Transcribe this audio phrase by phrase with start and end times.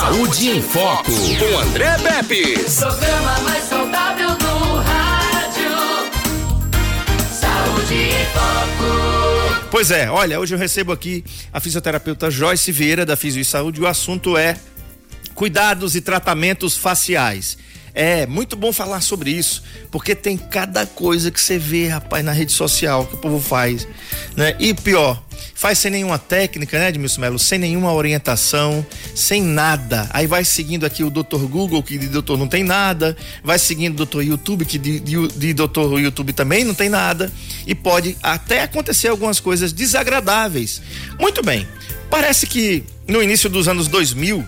[0.00, 2.58] Saúde em Foco, com André Pepe.
[2.74, 5.70] Programa mais saudável do rádio.
[7.30, 9.68] Saúde em Foco.
[9.70, 13.82] Pois é, olha, hoje eu recebo aqui a fisioterapeuta Joyce Vieira da Fisio e Saúde.
[13.82, 14.56] O assunto é
[15.34, 17.58] cuidados e tratamentos faciais.
[17.92, 22.32] É muito bom falar sobre isso, porque tem cada coisa que você vê, rapaz, na
[22.32, 23.86] rede social que o povo faz,
[24.34, 24.56] né?
[24.58, 25.22] E pior,
[25.60, 27.38] faz sem nenhuma técnica, né, Edmilson Melo?
[27.38, 28.84] Sem nenhuma orientação,
[29.14, 30.08] sem nada.
[30.08, 31.44] Aí vai seguindo aqui o Dr.
[31.50, 33.14] Google, que de doutor não tem nada,
[33.44, 34.22] vai seguindo o Dr.
[34.22, 37.30] YouTube, que de, de, de doutor YouTube também não tem nada,
[37.66, 40.80] e pode até acontecer algumas coisas desagradáveis.
[41.18, 41.68] Muito bem,
[42.08, 44.42] parece que no início dos anos 2000,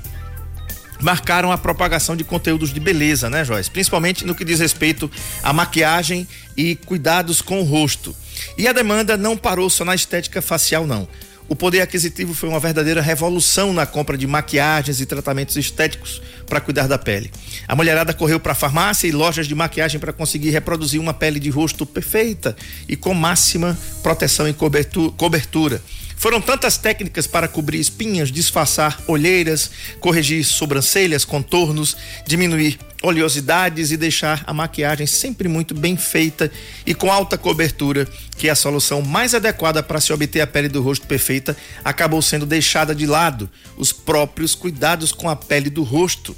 [1.02, 3.70] marcaram a propagação de conteúdos de beleza, né, Joyce?
[3.70, 5.10] Principalmente no que diz respeito
[5.42, 8.16] à maquiagem e cuidados com o rosto.
[8.56, 11.08] E a demanda não parou só na estética facial, não.
[11.48, 16.60] O poder aquisitivo foi uma verdadeira revolução na compra de maquiagens e tratamentos estéticos para
[16.60, 17.30] cuidar da pele.
[17.68, 21.38] A mulherada correu para a farmácia e lojas de maquiagem para conseguir reproduzir uma pele
[21.38, 22.56] de rosto perfeita
[22.88, 25.82] e com máxima proteção e cobertura.
[26.22, 34.44] Foram tantas técnicas para cobrir espinhas, disfarçar olheiras, corrigir sobrancelhas, contornos, diminuir oleosidades e deixar
[34.46, 36.48] a maquiagem sempre muito bem feita
[36.86, 38.06] e com alta cobertura,
[38.38, 42.22] que é a solução mais adequada para se obter a pele do rosto perfeita, acabou
[42.22, 46.36] sendo deixada de lado os próprios cuidados com a pele do rosto.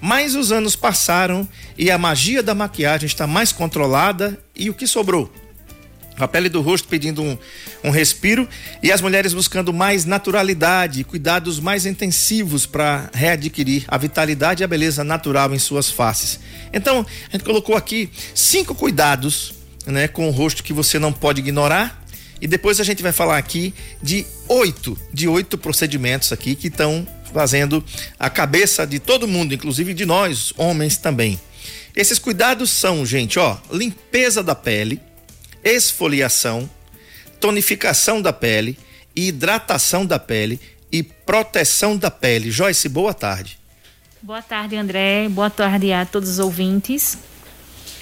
[0.00, 4.86] Mas os anos passaram e a magia da maquiagem está mais controlada e o que
[4.86, 5.28] sobrou?
[6.18, 7.36] A pele do rosto pedindo um,
[7.84, 8.48] um respiro
[8.82, 14.68] e as mulheres buscando mais naturalidade cuidados mais intensivos para readquirir a vitalidade e a
[14.68, 16.40] beleza natural em suas faces.
[16.72, 19.54] Então, a gente colocou aqui cinco cuidados
[19.86, 22.04] né, com o rosto que você não pode ignorar.
[22.40, 23.72] E depois a gente vai falar aqui
[24.02, 27.82] de oito, de oito procedimentos aqui que estão fazendo
[28.18, 31.40] a cabeça de todo mundo, inclusive de nós, homens também.
[31.94, 35.00] Esses cuidados são, gente, ó, limpeza da pele,
[35.66, 36.70] esfoliação,
[37.40, 38.78] tonificação da pele,
[39.14, 40.58] hidratação da pele
[40.92, 42.52] e proteção da pele.
[42.52, 43.58] Joyce, boa tarde.
[44.22, 45.28] Boa tarde, André.
[45.28, 47.18] Boa tarde a todos os ouvintes.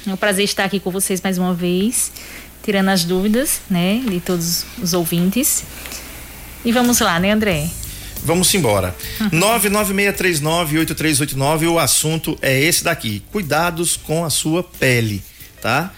[0.07, 2.13] É um prazer estar aqui com vocês mais uma vez,
[2.63, 5.65] tirando as dúvidas, né, de todos os ouvintes.
[6.65, 7.69] E vamos lá, né, André?
[8.23, 8.95] Vamos embora.
[9.21, 9.31] Uhum.
[9.31, 15.23] 996398389, o assunto é esse daqui: cuidados com a sua pele,
[15.63, 15.91] tá?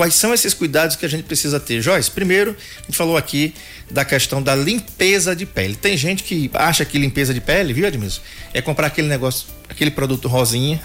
[0.00, 1.82] Quais são esses cuidados que a gente precisa ter?
[1.82, 3.52] Joyce, primeiro, a gente falou aqui
[3.90, 5.76] da questão da limpeza de pele.
[5.76, 8.22] Tem gente que acha que limpeza de pele, viu, Edmilson?
[8.54, 10.80] É comprar aquele negócio, aquele produto rosinha.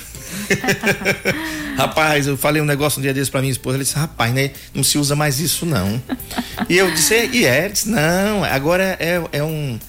[1.80, 4.52] rapaz, eu falei um negócio um dia desses pra minha esposa, ela disse, rapaz, né,
[4.74, 6.04] não se usa mais isso não.
[6.68, 9.80] e eu disse, e é, disse, não, agora é, é um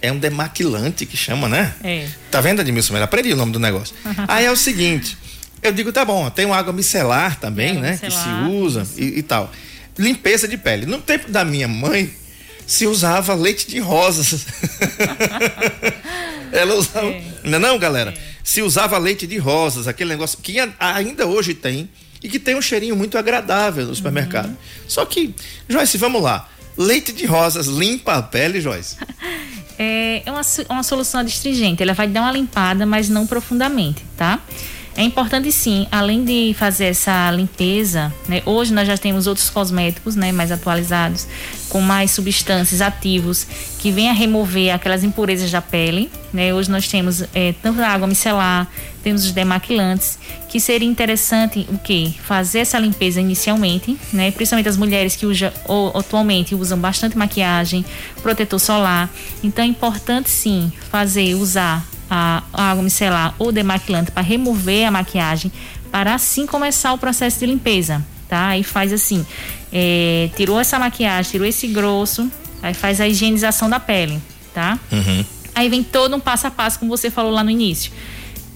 [0.00, 1.74] é um demaquilante que chama, né?
[1.82, 2.06] É.
[2.30, 2.94] Tá vendo, Edmilson?
[2.94, 3.92] Ela aprendi o nome do negócio.
[4.28, 5.18] Aí é o seguinte,
[5.62, 7.90] eu digo, tá bom, tem uma água micelar também, é, né?
[8.02, 9.50] Micelar, que se usa e, e, tal.
[9.98, 10.86] Limpeza de pele.
[10.86, 12.10] No tempo da minha mãe,
[12.66, 14.46] se usava leite de rosas.
[16.52, 17.06] Ela usava.
[17.06, 17.22] É.
[17.44, 18.10] Não, é não, galera?
[18.10, 18.28] É.
[18.44, 21.88] Se usava leite de rosas, aquele negócio que ainda hoje tem
[22.22, 24.48] e que tem um cheirinho muito agradável no supermercado.
[24.48, 24.56] Uhum.
[24.86, 25.34] Só que,
[25.68, 26.48] Joyce, vamos lá.
[26.76, 28.96] Leite de rosas limpa a pele, Joyce?
[29.80, 30.40] É, é uma,
[30.70, 31.80] uma solução adstringente.
[31.80, 34.40] Ela vai dar uma limpada, mas não profundamente, tá?
[34.98, 40.16] É importante sim, além de fazer essa limpeza, né, hoje nós já temos outros cosméticos
[40.16, 41.24] né, mais atualizados,
[41.68, 43.46] com mais substâncias ativos
[43.78, 46.10] que vêm a remover aquelas impurezas da pele.
[46.32, 46.52] Né?
[46.52, 48.66] Hoje nós temos é, tanto a água micelar,
[49.00, 52.12] temos os demaquilantes, que seria interessante o que?
[52.24, 54.32] Fazer essa limpeza inicialmente, né?
[54.32, 57.84] principalmente as mulheres que usa, ou, atualmente usam bastante maquiagem,
[58.20, 59.08] protetor solar.
[59.44, 64.90] Então é importante sim fazer, usar a, a água micelar ou demaquilante para remover a
[64.90, 65.52] maquiagem,
[65.90, 68.48] para assim começar o processo de limpeza, tá?
[68.48, 69.24] Aí faz assim,
[69.72, 72.30] é, tirou essa maquiagem, tirou esse grosso,
[72.62, 74.20] aí faz a higienização da pele,
[74.54, 74.78] tá?
[74.90, 75.24] Uhum.
[75.54, 77.92] Aí vem todo um passo a passo, como você falou lá no início.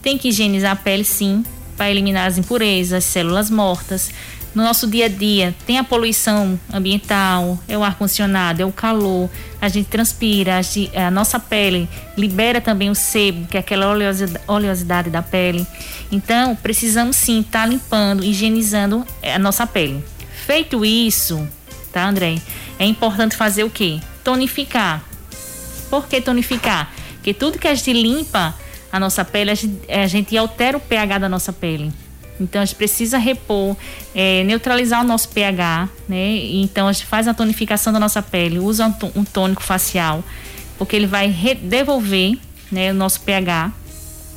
[0.02, 1.44] Tem que higienizar a pele, sim,
[1.76, 4.10] para eliminar as impurezas, células mortas,
[4.54, 8.72] no nosso dia a dia tem a poluição ambiental, é o ar condicionado, é o
[8.72, 10.60] calor, a gente transpira,
[10.94, 13.94] a, nossa pele libera também o sebo, que é aquela
[14.46, 15.66] oleosidade da pele.
[16.10, 20.04] Então, precisamos sim estar tá limpando, higienizando a nossa pele.
[20.46, 21.46] Feito isso,
[21.93, 22.37] tá, André?
[22.78, 24.00] É importante fazer o quê?
[24.22, 25.02] Tonificar.
[25.88, 26.93] Por que tonificar?
[27.14, 28.55] Porque tudo que a gente limpa
[28.90, 31.93] a nossa pele, a gente, a gente altera o pH da nossa pele.
[32.40, 33.76] Então a gente precisa repor,
[34.14, 36.37] é, neutralizar o nosso pH, né?
[36.37, 40.25] Então a gente faz a tonificação da nossa pele, usa um tônico facial,
[40.79, 41.29] porque ele vai
[41.62, 42.38] devolver
[42.70, 43.73] né, o nosso pH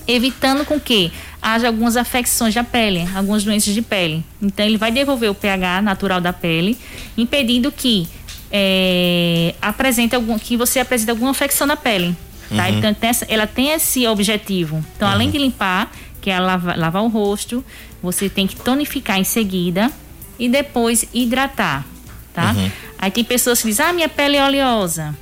[0.08, 1.12] evitando com que
[1.42, 4.24] haja algumas afecções da pele, algumas doenças de pele.
[4.42, 6.78] Então ele vai devolver o pH natural da pele,
[7.18, 8.08] impedindo que
[8.52, 12.16] é, apresente algum, que você apresente alguma afecção na pele.
[12.50, 12.68] Tá?
[12.68, 12.78] Uhum.
[12.78, 12.96] Então
[13.28, 14.84] ela tem esse objetivo.
[14.96, 15.92] Então além de limpar,
[16.26, 17.64] que é lavar, lavar o rosto,
[18.02, 19.92] você tem que tonificar em seguida
[20.40, 21.86] e depois hidratar,
[22.34, 22.52] tá?
[22.52, 22.72] Uhum.
[22.98, 25.16] Aí tem pessoas que dizem, ah, minha pele é oleosa,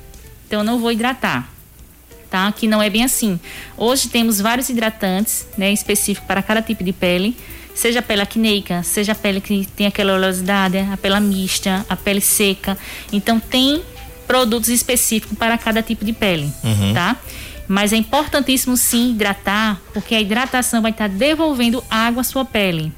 [0.46, 1.52] então eu não vou hidratar
[2.30, 2.50] tá?
[2.50, 3.38] Que não é bem assim.
[3.76, 7.36] Hoje temos vários hidratantes, né, específicos para cada tipo de pele,
[7.72, 11.94] seja a pele acneica, seja a pele que tem aquela oleosidade, a pele mista, a
[11.94, 12.76] pele seca.
[13.12, 13.84] Então tem
[14.26, 16.52] produtos específicos para cada tipo de pele,
[16.92, 17.16] tá?
[17.66, 22.92] Mas é importantíssimo sim hidratar, porque a hidratação vai estar devolvendo água à sua pele.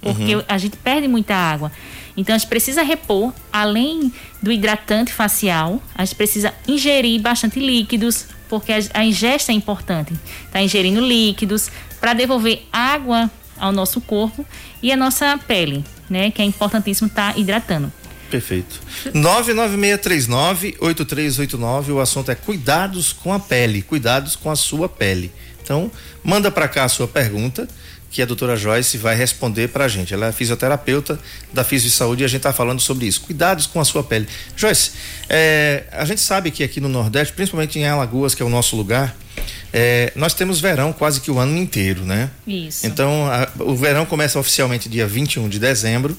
[0.00, 1.70] Porque a gente perde muita água.
[2.16, 4.12] Então a gente precisa repor, além
[4.42, 10.12] do hidratante facial, a gente precisa ingerir bastante líquidos, porque a, a ingesta é importante.
[10.50, 11.70] Tá ingerindo líquidos
[12.00, 14.44] para devolver água ao nosso corpo
[14.82, 16.30] e à nossa pele, né?
[16.30, 17.92] Que é importantíssimo estar hidratando.
[18.30, 18.80] Perfeito.
[19.14, 21.88] 99639-8389.
[21.94, 23.82] O assunto é cuidados com a pele.
[23.82, 25.32] Cuidados com a sua pele.
[25.62, 25.90] Então,
[26.22, 27.68] manda para cá a sua pergunta,
[28.10, 30.12] que a doutora Joyce vai responder para a gente.
[30.12, 31.16] Ela é fisioterapeuta
[31.52, 33.20] da Fisio de Saúde e a gente está falando sobre isso.
[33.20, 34.26] Cuidados com a sua pele.
[34.56, 34.90] Joyce,
[35.28, 38.74] é, a gente sabe que aqui no Nordeste, principalmente em Alagoas, que é o nosso
[38.74, 39.14] lugar,
[39.72, 42.30] é, nós temos verão quase que o ano inteiro, né?
[42.44, 42.84] Isso.
[42.84, 46.18] Então, a- o verão começa oficialmente dia 21 de dezembro,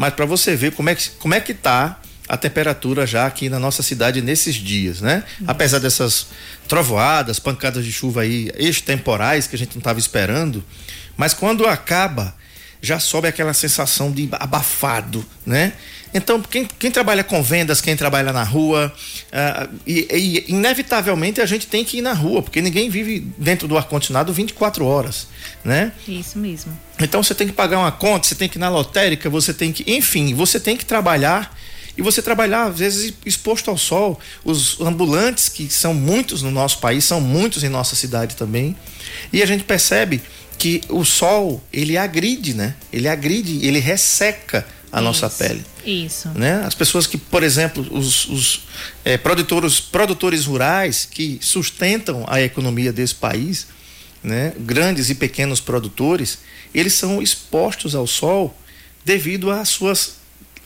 [0.00, 3.50] mas para você ver como é que como é que tá a temperatura já aqui
[3.50, 5.22] na nossa cidade nesses dias, né?
[5.46, 6.28] Apesar dessas
[6.66, 10.64] trovoadas, pancadas de chuva aí extemporais que a gente não estava esperando,
[11.18, 12.34] mas quando acaba,
[12.82, 15.72] já sobe aquela sensação de abafado, né?
[16.12, 18.92] Então, quem, quem trabalha com vendas, quem trabalha na rua,
[19.32, 23.68] ah, e, e inevitavelmente a gente tem que ir na rua, porque ninguém vive dentro
[23.68, 25.28] do ar-condicionado 24 horas,
[25.64, 25.92] né?
[26.08, 26.76] Isso mesmo.
[26.98, 29.72] Então você tem que pagar uma conta, você tem que ir na lotérica, você tem
[29.72, 31.56] que, enfim, você tem que trabalhar
[31.96, 34.18] e você trabalhar às vezes exposto ao sol.
[34.44, 38.74] Os ambulantes que são muitos no nosso país, são muitos em nossa cidade também.
[39.32, 40.20] E a gente percebe
[40.60, 42.74] que o sol, ele agride, né?
[42.92, 45.38] Ele agride, ele resseca a nossa Isso.
[45.38, 46.28] pele Isso.
[46.34, 46.62] né?
[46.66, 48.66] As pessoas que, por exemplo, os, os
[49.02, 53.68] eh, produtores, produtores rurais que sustentam a economia desse país,
[54.22, 54.52] né?
[54.58, 56.40] Grandes e pequenos produtores,
[56.74, 58.54] eles são expostos ao sol
[59.02, 60.16] devido às suas,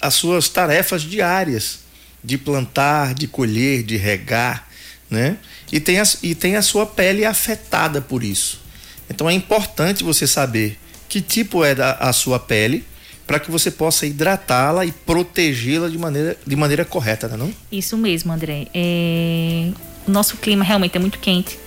[0.00, 1.78] às suas tarefas diárias
[2.22, 4.68] de plantar, de colher, de regar,
[5.08, 5.36] né?
[5.70, 8.63] E tem, as, e tem a sua pele afetada por isso.
[9.08, 10.78] Então é importante você saber
[11.08, 12.84] que tipo é da, a sua pele
[13.26, 17.52] para que você possa hidratá-la e protegê-la de maneira, de maneira correta, né, não?
[17.72, 18.66] Isso mesmo, André.
[18.74, 19.70] É,
[20.06, 21.58] O nosso clima realmente é muito quente.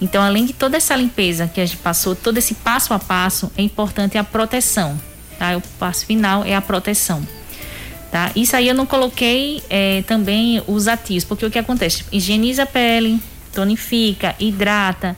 [0.00, 3.50] Então, além de toda essa limpeza que a gente passou, todo esse passo a passo,
[3.56, 5.00] é importante a proteção.
[5.38, 5.56] Tá?
[5.56, 7.26] O passo final é a proteção.
[8.10, 8.30] Tá?
[8.36, 12.04] Isso aí eu não coloquei é, também os ativos, porque o que acontece?
[12.12, 13.18] Higieniza a pele,
[13.52, 15.16] tonifica, hidrata.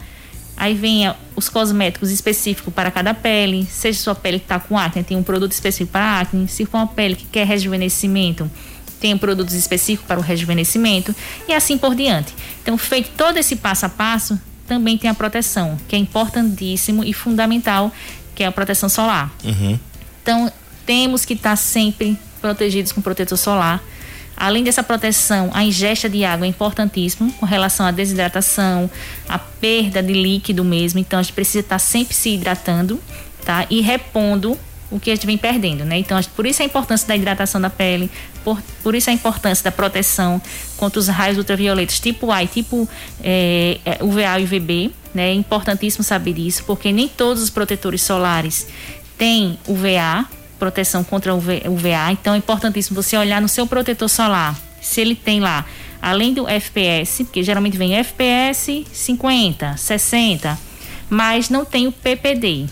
[0.56, 3.66] Aí vem os cosméticos específicos para cada pele.
[3.70, 6.48] Seja sua pele que está com acne, tem um produto específico para acne.
[6.48, 8.50] Se for uma pele que quer rejuvenescimento,
[9.00, 11.14] tem produtos específicos para o rejuvenescimento
[11.46, 12.34] e assim por diante.
[12.62, 17.12] Então, feito todo esse passo a passo, também tem a proteção, que é importantíssimo e
[17.12, 17.92] fundamental,
[18.34, 19.32] que é a proteção solar.
[20.22, 20.50] Então,
[20.84, 23.82] temos que estar sempre protegidos com protetor solar.
[24.36, 28.90] Além dessa proteção, a ingesta de água é importantíssimo com relação à desidratação,
[29.28, 31.00] à perda de líquido mesmo.
[31.00, 33.00] Então, a gente precisa estar sempre se hidratando,
[33.44, 33.66] tá?
[33.70, 34.58] E repondo
[34.90, 35.98] o que a gente vem perdendo, né?
[35.98, 38.10] Então, por isso a importância da hidratação da pele,
[38.44, 40.40] por, por isso a importância da proteção
[40.76, 42.88] contra os raios ultravioletas tipo A e tipo
[43.22, 45.30] é, é, UVA e UVB, né?
[45.30, 48.68] É importantíssimo saber isso, porque nem todos os protetores solares
[49.18, 50.26] têm UVA,
[50.58, 55.00] proteção contra o UV- UVA, então é importantíssimo você olhar no seu protetor solar, se
[55.00, 55.64] ele tem lá,
[56.00, 60.58] além do FPS, porque geralmente vem FPS 50, 60,
[61.08, 62.66] mas não tem o PPD,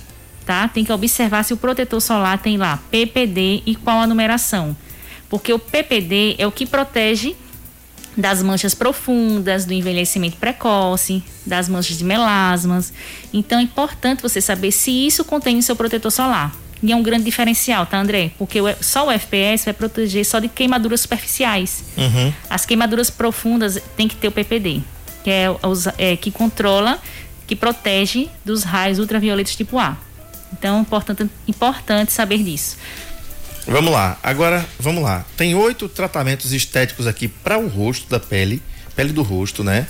[0.45, 0.69] tá?
[0.69, 4.77] Tem que observar se o protetor solar tem lá PPD e qual a numeração.
[5.29, 7.35] Porque o PPD é o que protege
[8.17, 12.93] das manchas profundas, do envelhecimento precoce, das manchas de melasmas.
[13.33, 16.55] Então é importante você saber se isso contém no seu protetor solar.
[16.85, 18.33] E é um grande diferencial, tá, André?
[18.37, 21.83] Porque só o FPS vai proteger só de queimaduras superficiais.
[22.51, 24.83] As queimaduras profundas tem que ter o PPD,
[25.25, 25.47] que é,
[25.97, 27.01] é, que controla,
[27.47, 29.97] que protege dos raios ultravioletos tipo A.
[30.53, 32.77] Então é importante, importante saber disso.
[33.67, 34.19] Vamos lá.
[34.23, 35.25] Agora, vamos lá.
[35.39, 38.63] Tem oito tratamentos estéticos aqui para o rosto da pele,
[38.95, 39.87] pele do rosto, né?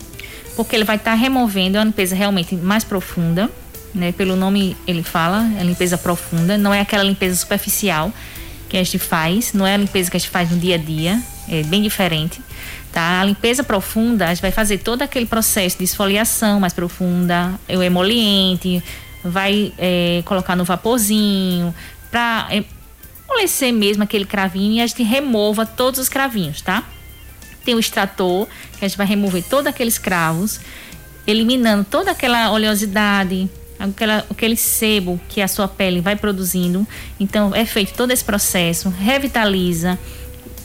[0.57, 3.49] porque ele vai estar tá removendo a limpeza realmente mais profunda,
[3.93, 4.11] né?
[4.11, 8.11] Pelo nome ele fala, é limpeza profunda, não é aquela limpeza superficial
[8.67, 10.77] que a gente faz, não é a limpeza que a gente faz no dia a
[10.77, 12.41] dia, é bem diferente.
[12.91, 13.21] Tá?
[13.21, 17.81] A limpeza profunda, a gente vai fazer todo aquele processo de esfoliação mais profunda, o
[17.81, 18.83] emoliente,
[19.23, 21.73] vai é, colocar no vaporzinho,
[22.11, 22.61] para é,
[23.29, 26.83] amolecer mesmo aquele cravinho e a gente remova todos os cravinhos, tá?
[27.65, 30.60] Tem o extrator, que a gente vai remover todos aqueles cravos,
[31.27, 36.88] eliminando toda aquela oleosidade, aquela, aquele sebo que a sua pele vai produzindo.
[37.19, 40.00] Então, é feito todo esse processo, revitaliza,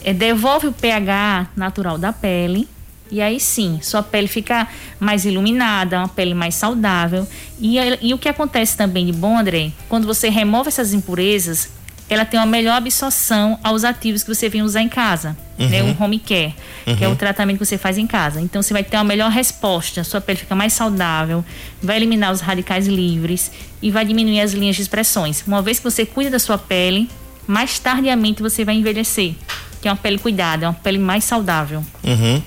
[0.05, 2.69] é, devolve o pH natural da pele
[3.11, 4.69] e aí sim, sua pele fica
[5.01, 7.27] mais iluminada, uma pele mais saudável.
[7.59, 11.69] E, e o que acontece também de bom, André, quando você remove essas impurezas,
[12.11, 15.69] ela tem uma melhor absorção aos ativos que você vem usar em casa, uhum.
[15.69, 15.83] né?
[15.83, 16.97] O home care, uhum.
[16.97, 17.17] que é o uhum.
[17.17, 18.41] tratamento que você faz em casa.
[18.41, 21.45] Então você vai ter uma melhor resposta, sua pele fica mais saudável,
[21.81, 25.45] vai eliminar os radicais livres e vai diminuir as linhas de expressões.
[25.47, 27.09] Uma vez que você cuida da sua pele,
[27.47, 29.35] mais tardiamente você vai envelhecer,
[29.81, 31.85] que é uma pele cuidada, é uma pele mais saudável.
[32.03, 32.43] Uhum.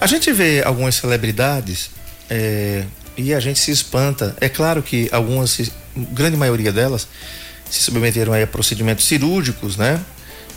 [0.00, 1.90] A gente vê algumas celebridades
[2.28, 2.84] é,
[3.16, 4.36] e a gente se espanta.
[4.40, 7.06] É claro que algumas, grande maioria delas,
[7.70, 10.00] se submeteram a procedimentos cirúrgicos, né?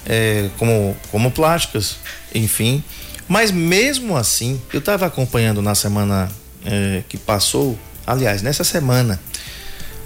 [0.05, 1.97] É, como, como plásticas,
[2.33, 2.83] enfim.
[3.27, 6.31] Mas mesmo assim, eu estava acompanhando na semana
[6.65, 9.19] é, que passou, aliás, nessa semana,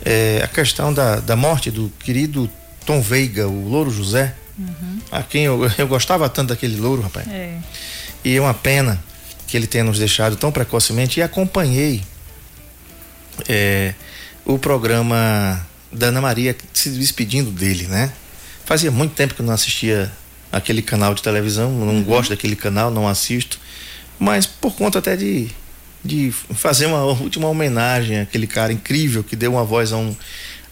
[0.03, 2.50] é, a questão da, da morte do querido
[2.86, 5.00] Tom Veiga, o Louro José, uhum.
[5.12, 7.27] a quem eu, eu gostava tanto daquele louro, rapaz.
[7.27, 7.57] É.
[8.24, 9.01] E é uma pena
[9.48, 11.19] que ele tenha nos deixado tão precocemente.
[11.19, 12.01] E acompanhei
[13.48, 13.93] é,
[14.45, 18.12] o programa da Ana Maria se despedindo dele, né?
[18.66, 20.12] Fazia muito tempo que eu não assistia
[20.52, 22.04] aquele canal de televisão, não uhum.
[22.04, 23.60] gosto daquele canal, não assisto,
[24.20, 25.50] mas por conta até de,
[26.04, 30.16] de fazer uma última homenagem àquele cara incrível que deu uma voz a um,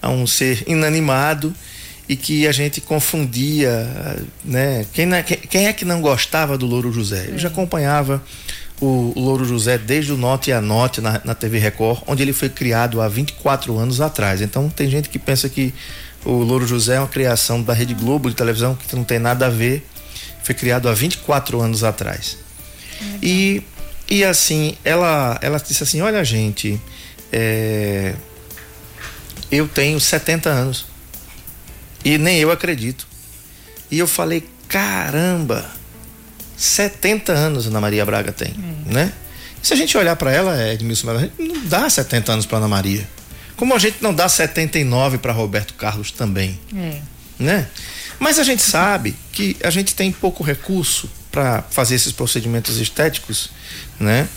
[0.01, 1.54] a um ser inanimado
[2.08, 4.86] e que a gente confundia, né?
[4.94, 5.08] Quem,
[5.50, 7.28] quem é que não gostava do Louro José?
[7.30, 8.22] Eu já acompanhava
[8.81, 12.50] o, Louro José desde o Note a Note na, na TV Record, onde ele foi
[12.50, 14.41] criado há 24 anos atrás.
[14.41, 15.73] Então tem gente que pensa que
[16.25, 19.45] o Louro José é uma criação da Rede Globo de televisão que não tem nada
[19.45, 19.88] a ver.
[20.43, 22.38] Foi criado há 24 anos atrás.
[23.21, 23.61] E,
[24.09, 26.81] e assim, ela, ela disse assim: Olha, gente,
[27.31, 28.15] é,
[29.51, 30.85] eu tenho 70 anos.
[32.03, 33.07] E nem eu acredito.
[33.89, 35.69] E eu falei, caramba,
[36.62, 38.53] 70 anos Ana Maria Braga tem,
[38.89, 38.94] é.
[38.94, 39.13] né?
[39.62, 42.68] Se a gente olhar para ela, Edmilson, a gente não dá 70 anos para Ana
[42.68, 43.08] Maria.
[43.56, 46.60] Como a gente não dá 79 para Roberto Carlos também.
[46.75, 47.00] É.
[47.38, 47.68] Né?
[48.20, 53.50] Mas a gente sabe que a gente tem pouco recurso para fazer esses procedimentos estéticos,
[54.00, 54.27] né?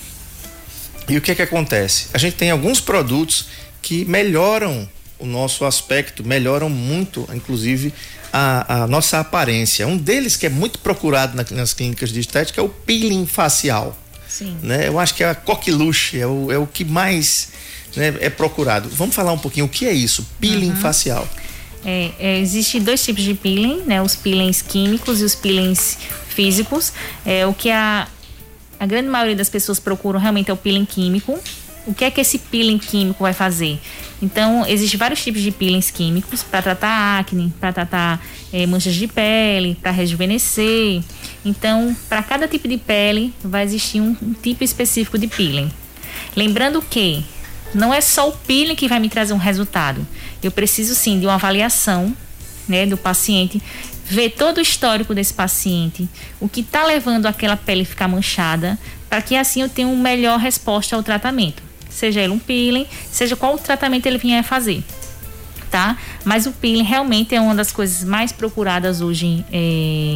[1.09, 2.07] E o que é que acontece?
[2.15, 3.47] A gente tem alguns produtos
[3.83, 4.89] que melhoram
[5.19, 7.93] o nosso aspecto, melhoram muito, inclusive,
[8.37, 9.87] a, a, nossa aparência.
[9.87, 13.97] Um deles que é muito procurado nas clínicas de estética é o peeling facial.
[14.29, 14.59] Sim.
[14.61, 14.89] Né?
[14.89, 17.51] Eu acho que é a coqueluche, é o, é o que mais
[17.95, 18.89] né, é procurado.
[18.89, 20.77] Vamos falar um pouquinho o que é isso, peeling uhum.
[20.77, 21.29] facial.
[21.85, 24.03] É, é, Existem dois tipos de peeling, né?
[24.03, 25.97] Os peelings químicos e os peelings
[26.29, 26.93] físicos.
[27.25, 28.09] É, o que a,
[28.81, 31.39] a grande maioria das pessoas procuram realmente é o peeling químico,
[31.87, 33.79] o que é que esse peeling químico vai fazer?
[34.23, 39.07] Então, existem vários tipos de peelings químicos para tratar acne, para tratar é, manchas de
[39.07, 41.03] pele, para rejuvenescer.
[41.45, 45.71] Então, para cada tipo de pele, vai existir um, um tipo específico de peeling.
[46.35, 47.25] Lembrando que
[47.75, 50.07] não é só o peeling que vai me trazer um resultado.
[50.43, 52.17] Eu preciso sim de uma avaliação
[52.67, 53.63] né, do paciente,
[54.07, 56.09] ver todo o histórico desse paciente,
[56.41, 60.39] o que está levando aquela pele ficar manchada, para que assim eu tenha uma melhor
[60.39, 64.83] resposta ao tratamento seja ele um peeling, seja qual tratamento ele vier fazer.
[65.71, 65.97] tá?
[66.25, 70.15] Mas o peeling realmente é uma das coisas mais procuradas hoje é,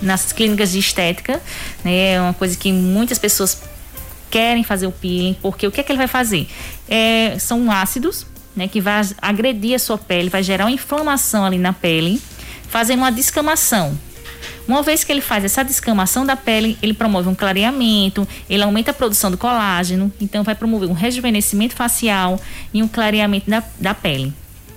[0.00, 1.40] nas clínicas de estética,
[1.84, 2.14] né?
[2.14, 3.62] É uma coisa que muitas pessoas
[4.30, 6.48] querem fazer o peeling, porque o que é que ele vai fazer?
[6.88, 8.66] É, são ácidos, né?
[8.66, 12.20] Que vai agredir a sua pele, vai gerar uma inflamação ali na pele,
[12.68, 13.96] fazendo uma descamação.
[14.66, 18.90] Uma vez que ele faz essa descamação da pele, ele promove um clareamento, ele aumenta
[18.90, 22.40] a produção do colágeno, então vai promover um rejuvenescimento facial
[22.72, 24.32] e um clareamento da, da pele.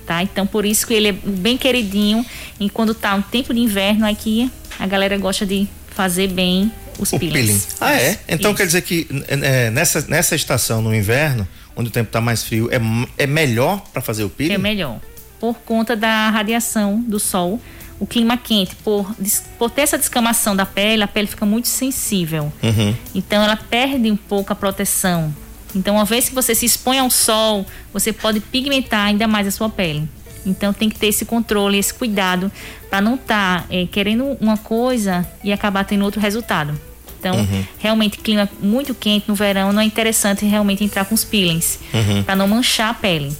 [0.06, 0.22] Tá?
[0.22, 2.24] Então, por isso que ele é bem queridinho.
[2.58, 7.12] E quando tá um tempo de inverno aqui, a galera gosta de fazer bem os
[7.12, 7.66] O peelings.
[7.66, 7.76] peeling.
[7.80, 8.18] Ah, é?
[8.28, 8.58] Então Isso.
[8.58, 12.68] quer dizer que é, nessa, nessa estação, no inverno, onde o tempo está mais frio,
[12.72, 12.80] é,
[13.22, 14.54] é melhor para fazer o peeling?
[14.54, 14.98] É melhor.
[15.38, 17.60] Por conta da radiação do sol,
[18.00, 19.14] o clima quente, por,
[19.58, 22.52] por ter essa descamação da pele, a pele fica muito sensível.
[22.62, 22.94] Uhum.
[23.14, 25.34] Então ela perde um pouco a proteção.
[25.74, 29.50] Então, uma vez que você se expõe ao sol, você pode pigmentar ainda mais a
[29.50, 30.08] sua pele.
[30.46, 32.50] Então tem que ter esse controle, esse cuidado
[32.88, 36.78] para não estar querendo uma coisa e acabar tendo outro resultado.
[37.18, 37.34] Então,
[37.78, 41.80] realmente, clima muito quente no verão, não é interessante realmente entrar com os peelings,
[42.24, 43.36] para não manchar a pele.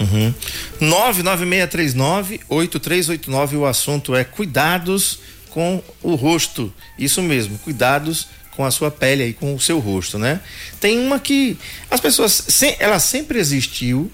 [0.00, 0.32] Uhum.
[0.80, 3.58] 99639-8389.
[3.58, 5.18] O assunto é cuidados
[5.50, 6.72] com o rosto.
[6.98, 10.40] Isso mesmo, cuidados com a sua pele aí, com o seu rosto, né?
[10.80, 11.56] Tem uma que
[11.90, 12.44] as pessoas,
[12.80, 14.10] ela sempre existiu,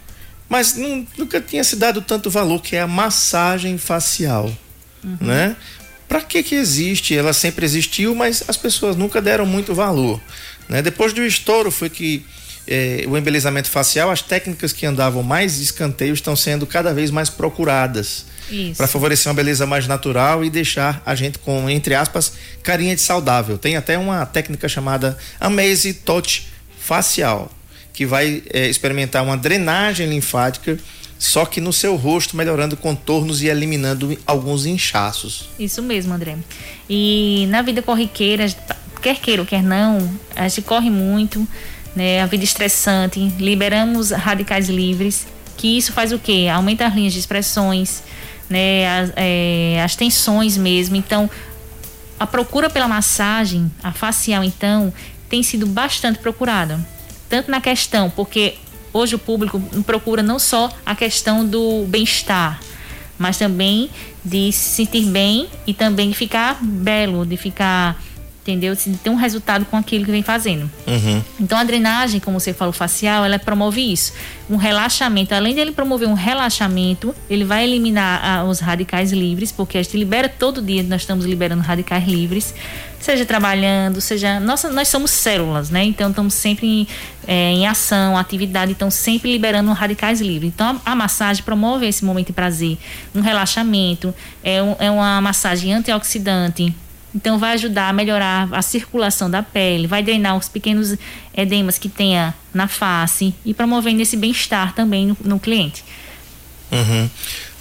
[0.48, 4.52] mas nu- nunca tinha se dado tanto valor, que é a massagem facial,
[5.20, 5.56] né?
[6.06, 7.16] Para que que existe?
[7.16, 10.20] Ela sempre existiu, mas as pessoas nunca deram muito valor,
[10.68, 10.82] né?
[10.82, 12.22] Depois do estouro foi que
[12.66, 17.10] eh, o embelezamento facial, as técnicas que andavam mais de escanteio estão sendo cada vez
[17.10, 18.76] mais procuradas Isso.
[18.76, 23.00] para favorecer uma beleza mais natural e deixar a gente com, entre aspas, carinha de
[23.00, 23.58] saudável.
[23.58, 27.50] Tem até uma técnica chamada Amaze Touch Facial,
[27.92, 30.78] que vai eh, experimentar uma drenagem linfática,
[31.18, 35.48] só que no seu rosto, melhorando contornos e eliminando alguns inchaços.
[35.58, 36.36] Isso mesmo, André.
[36.88, 38.46] E na vida corriqueira,
[39.00, 41.46] quer queira ou quer não, a gente corre muito,
[41.94, 42.22] né?
[42.22, 45.26] A vida estressante, liberamos radicais livres,
[45.56, 46.48] que isso faz o quê?
[46.52, 48.02] Aumenta as linhas de expressões,
[48.48, 49.00] né?
[49.00, 50.96] As, é, as tensões mesmo.
[50.96, 51.30] Então,
[52.18, 54.92] a procura pela massagem, a facial, então,
[55.28, 56.78] tem sido bastante procurada.
[57.28, 58.54] Tanto na questão, porque
[58.92, 62.60] hoje o público procura não só a questão do bem-estar,
[63.18, 63.90] mas também
[64.24, 68.00] de se sentir bem e também de ficar belo, de ficar,
[68.44, 68.74] entendeu?
[68.76, 70.70] De ter um resultado com aquilo que vem fazendo.
[70.86, 71.22] Uhum.
[71.40, 74.12] Então a drenagem, como você falou, facial, ela promove isso.
[74.50, 75.34] Um relaxamento.
[75.34, 79.82] Além de ele promover um relaxamento, ele vai eliminar ah, os radicais livres, porque a
[79.82, 82.54] gente libera todo dia, nós estamos liberando radicais livres,
[83.00, 84.38] seja trabalhando, seja.
[84.38, 85.82] Nossa, nós somos células, né?
[85.84, 86.86] Então estamos sempre em,
[87.26, 90.52] eh, em ação, atividade, então sempre liberando radicais livres.
[90.54, 92.76] Então a, a massagem promove esse momento de prazer,
[93.14, 96.74] um relaxamento, é, um- é uma massagem antioxidante.
[97.14, 100.96] Então vai ajudar a melhorar a circulação da pele, vai drenar os pequenos
[101.34, 105.84] edemas que tenha na face e promovendo esse bem-estar também no, no cliente.
[106.72, 107.08] Uhum.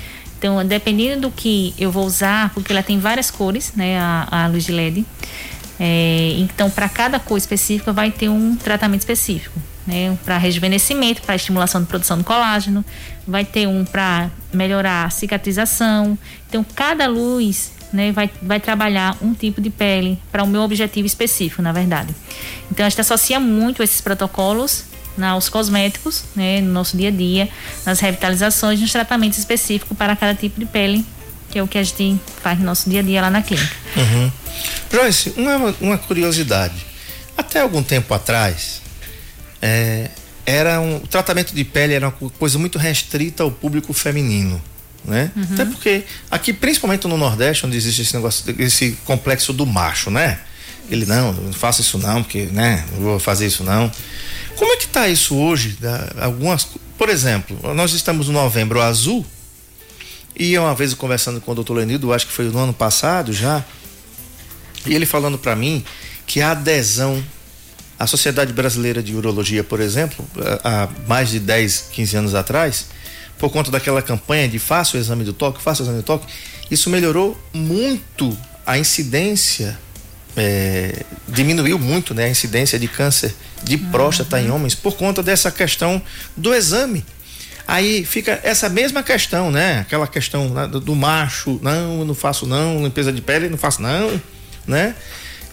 [0.46, 4.48] Então, dependendo do que eu vou usar, porque ela tem várias cores, né, a, a
[4.48, 5.04] luz de LED.
[5.80, 9.60] É, então, para cada cor específica, vai ter um tratamento específico.
[9.88, 12.86] Né, para rejuvenescimento, para estimulação de produção de colágeno,
[13.28, 16.16] vai ter um para melhorar a cicatrização.
[16.48, 21.08] Então, cada luz né, vai, vai trabalhar um tipo de pele para o meu objetivo
[21.08, 22.14] específico, na verdade.
[22.70, 24.86] Então, a gente associa muito esses protocolos
[25.24, 27.50] aos cosméticos, né, no nosso dia a dia,
[27.86, 31.06] nas revitalizações, nos tratamentos específicos para cada tipo de pele,
[31.50, 33.76] que é o que a gente faz no nosso dia a dia lá na clínica.
[33.96, 34.32] Uhum.
[34.92, 36.86] Joyce, uma, uma curiosidade.
[37.38, 38.82] Até algum tempo atrás,
[39.62, 40.10] é,
[40.46, 44.62] era um, o tratamento de pele era uma coisa muito restrita ao público feminino.
[45.04, 45.32] Né?
[45.36, 45.48] Uhum.
[45.54, 50.40] Até porque aqui, principalmente no Nordeste, onde existe esse negócio, esse complexo do macho, né?
[50.90, 52.86] Ele não, não faça isso não, porque, né?
[52.94, 53.92] Não vou fazer isso não.
[54.56, 55.78] Como é que tá isso hoje?
[56.22, 56.68] Algumas
[56.98, 59.26] por exemplo, nós estamos no novembro azul
[60.36, 63.64] e uma vez conversando com o doutor Lenildo, acho que foi no ano passado já,
[64.86, 65.84] e ele falando para mim
[66.26, 67.22] que a adesão
[68.00, 70.26] à Sociedade Brasileira de Urologia, por exemplo,
[70.64, 72.88] há mais de 10, 15 anos atrás,
[73.38, 76.26] por conta daquela campanha de faça o exame do toque, faça o exame do toque,
[76.72, 79.78] isso melhorou muito a incidência,
[80.36, 84.44] é, diminuiu muito né, a incidência de câncer de próstata uhum.
[84.44, 86.02] em homens por conta dessa questão
[86.36, 87.04] do exame.
[87.68, 89.80] Aí fica essa mesma questão, né?
[89.80, 93.82] Aquela questão né, do, do, macho, não, não faço não, limpeza de pele, não faço
[93.82, 94.22] não,
[94.68, 94.96] né?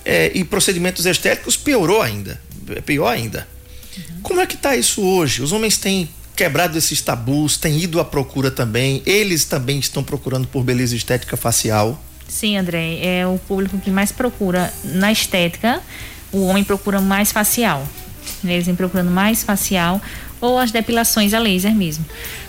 [0.05, 2.39] É, e procedimentos estéticos piorou ainda,
[2.77, 3.49] é pior ainda.
[3.97, 4.21] Uhum.
[4.23, 5.41] Como é que está isso hoje?
[5.41, 10.47] Os homens têm quebrado esses tabus, têm ido à procura também, eles também estão procurando
[10.47, 12.03] por beleza estética facial.
[12.29, 15.81] Sim, André, é o público que mais procura na estética,
[16.33, 17.87] o homem procura mais facial.
[18.43, 20.01] Eles vêm procurando mais facial
[20.41, 22.05] ou as depilações a laser mesmo.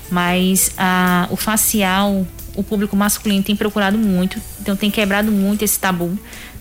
[0.10, 5.80] Mas a, o facial, o público masculino tem procurado muito, então tem quebrado muito esse
[5.80, 6.18] tabu,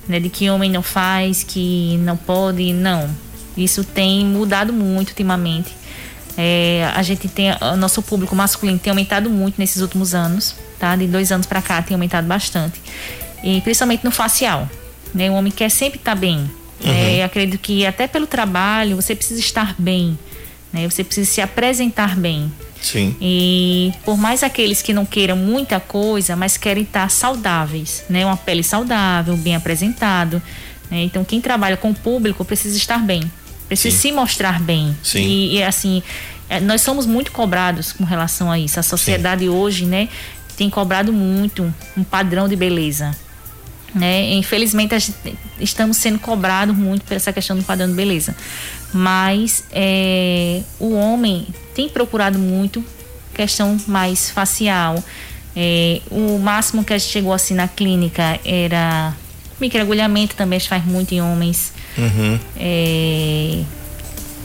[0.09, 3.09] né, de que homem não faz, que não pode, não.
[3.57, 5.82] Isso tem mudado muito ultimamente.
[6.37, 10.97] É, a gente tem, o nosso público masculino tem aumentado muito nesses últimos anos, tá?
[10.97, 12.81] De dois anos para cá tem aumentado bastante.
[13.43, 14.69] E principalmente no facial,
[15.15, 15.31] né?
[15.31, 16.39] O homem quer sempre estar tá bem.
[16.39, 16.91] Uhum.
[16.91, 20.19] É, acredito que até pelo trabalho você precisa estar bem,
[20.73, 20.89] né?
[20.89, 22.51] Você precisa se apresentar bem.
[22.81, 23.15] Sim.
[23.21, 28.25] E por mais aqueles que não queiram muita coisa, mas querem estar saudáveis, né?
[28.25, 30.43] Uma pele saudável, bem apresentado.
[30.91, 31.03] Né?
[31.05, 33.31] Então quem trabalha com o público precisa estar bem
[33.73, 34.09] precisa Sim.
[34.09, 34.95] se mostrar bem.
[35.03, 35.23] Sim.
[35.23, 36.03] E, e assim,
[36.47, 38.79] é, nós somos muito cobrados com relação a isso.
[38.79, 39.49] A sociedade Sim.
[39.49, 40.11] hoje, né,
[40.59, 43.17] tem cobrado muito um padrão de beleza.
[43.95, 44.35] Né?
[44.35, 45.15] Infelizmente,
[45.59, 48.37] estamos sendo cobrados muito por essa questão do padrão de beleza.
[48.93, 52.85] Mas é, o homem tem procurado muito
[53.33, 55.03] questão mais facial.
[55.57, 59.15] É, o máximo que a gente chegou assim na clínica era
[59.59, 61.73] microagulhamento também a gente faz muito em homens.
[61.99, 62.39] Uhum.
[62.57, 63.63] É,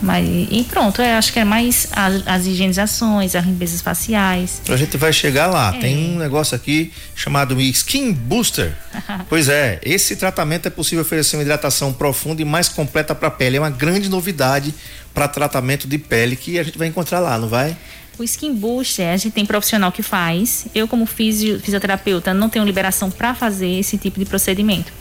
[0.01, 4.61] mas, e pronto, eu acho que é mais as, as higienizações, as limpezas faciais.
[4.69, 5.73] A gente vai chegar lá.
[5.75, 5.79] É.
[5.79, 8.75] Tem um negócio aqui chamado Skin Booster.
[9.27, 13.31] pois é, esse tratamento é possível oferecer uma hidratação profunda e mais completa para a
[13.31, 13.57] pele.
[13.57, 14.73] É uma grande novidade
[15.13, 17.75] para tratamento de pele que a gente vai encontrar lá, não vai?
[18.19, 20.65] O Skin Booster, a gente tem profissional que faz.
[20.73, 24.91] Eu, como fisioterapeuta, não tenho liberação para fazer esse tipo de procedimento.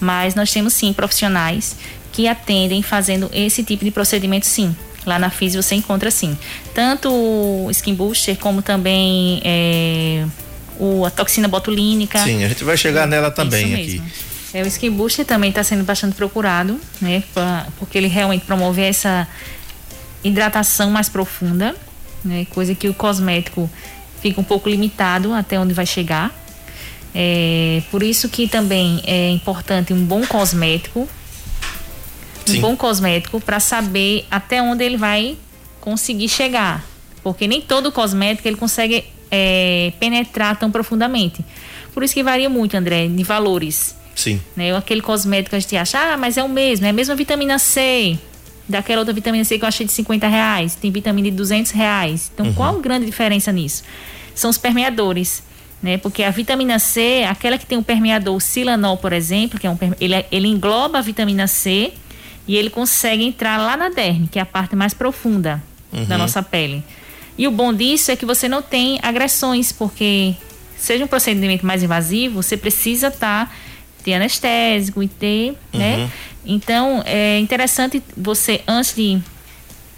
[0.00, 1.76] Mas nós temos sim profissionais
[2.12, 4.74] que atendem fazendo esse tipo de procedimento sim.
[5.04, 6.36] Lá na Físio você encontra sim.
[6.74, 10.24] Tanto o Skin Booster como também é,
[10.78, 12.18] o, a toxina botulínica.
[12.18, 14.02] Sim, a gente vai chegar nela também aqui.
[14.52, 17.22] É, o Skin Booster também está sendo bastante procurado, né?
[17.34, 19.28] Pra, porque ele realmente promove essa
[20.24, 21.74] hidratação mais profunda,
[22.24, 22.46] né?
[22.50, 23.70] Coisa que o cosmético
[24.20, 26.34] fica um pouco limitado até onde vai chegar.
[27.18, 31.08] É, por isso que também é importante um bom cosmético,
[32.44, 32.58] Sim.
[32.58, 35.34] um bom cosmético para saber até onde ele vai
[35.80, 36.84] conseguir chegar,
[37.22, 41.42] porque nem todo cosmético ele consegue é, penetrar tão profundamente.
[41.94, 43.96] Por isso que varia muito, André, de valores.
[44.14, 44.38] Sim.
[44.54, 44.76] Né?
[44.76, 48.18] Aquele cosmético a gente acha, ah, mas é o mesmo, é a mesma vitamina C.
[48.68, 52.30] Daquela outra vitamina C que eu achei de 50 reais, tem vitamina de 200 reais.
[52.34, 52.52] Então, uhum.
[52.52, 53.84] qual a grande diferença nisso?
[54.34, 55.45] São os permeadores
[55.82, 55.98] né?
[55.98, 59.78] Porque a vitamina C, aquela que tem um permeador silanol, por exemplo, que é um
[60.00, 61.92] ele, ele engloba a vitamina C
[62.46, 65.62] e ele consegue entrar lá na derme, que é a parte mais profunda
[65.92, 66.04] uhum.
[66.04, 66.82] da nossa pele.
[67.36, 70.34] E o bom disso é que você não tem agressões, porque
[70.76, 73.52] seja um procedimento mais invasivo, você precisa estar tá,
[74.02, 75.96] ter anestésico e ter, né?
[75.96, 76.02] uhum.
[76.04, 76.10] né?
[76.48, 79.20] Então é interessante você antes de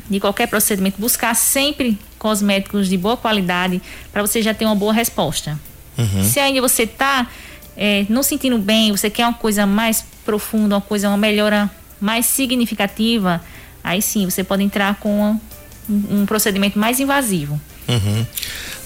[0.09, 3.81] de qualquer procedimento buscar sempre cosméticos de boa qualidade
[4.13, 5.59] para você já ter uma boa resposta.
[5.99, 6.25] Uhum.
[6.25, 7.27] Se ainda você está
[7.77, 11.69] é, não sentindo bem, você quer uma coisa mais profunda, uma coisa, uma melhora
[12.01, 13.43] mais significativa,
[13.83, 15.41] aí sim você pode entrar com
[15.89, 17.61] um, um procedimento mais invasivo.
[17.89, 18.27] Uhum.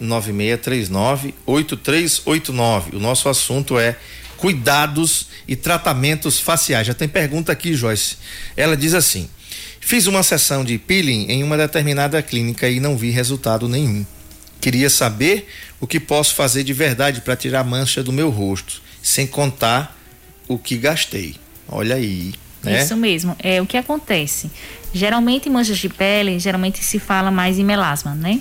[0.00, 2.94] 99639-8389.
[2.94, 3.96] O nosso assunto é
[4.36, 6.84] cuidados e tratamentos faciais.
[6.86, 8.16] Já tem pergunta aqui, Joyce.
[8.56, 9.28] Ela diz assim:
[9.84, 14.06] Fiz uma sessão de peeling em uma determinada clínica e não vi resultado nenhum.
[14.60, 15.48] Queria saber
[15.80, 19.98] o que posso fazer de verdade para tirar a mancha do meu rosto, sem contar
[20.46, 21.34] o que gastei.
[21.68, 22.32] Olha aí.
[22.62, 22.80] Né?
[22.80, 23.36] Isso mesmo.
[23.40, 24.50] É o que acontece.
[24.94, 28.40] Geralmente manchas de pele, geralmente se fala mais em melasma, né?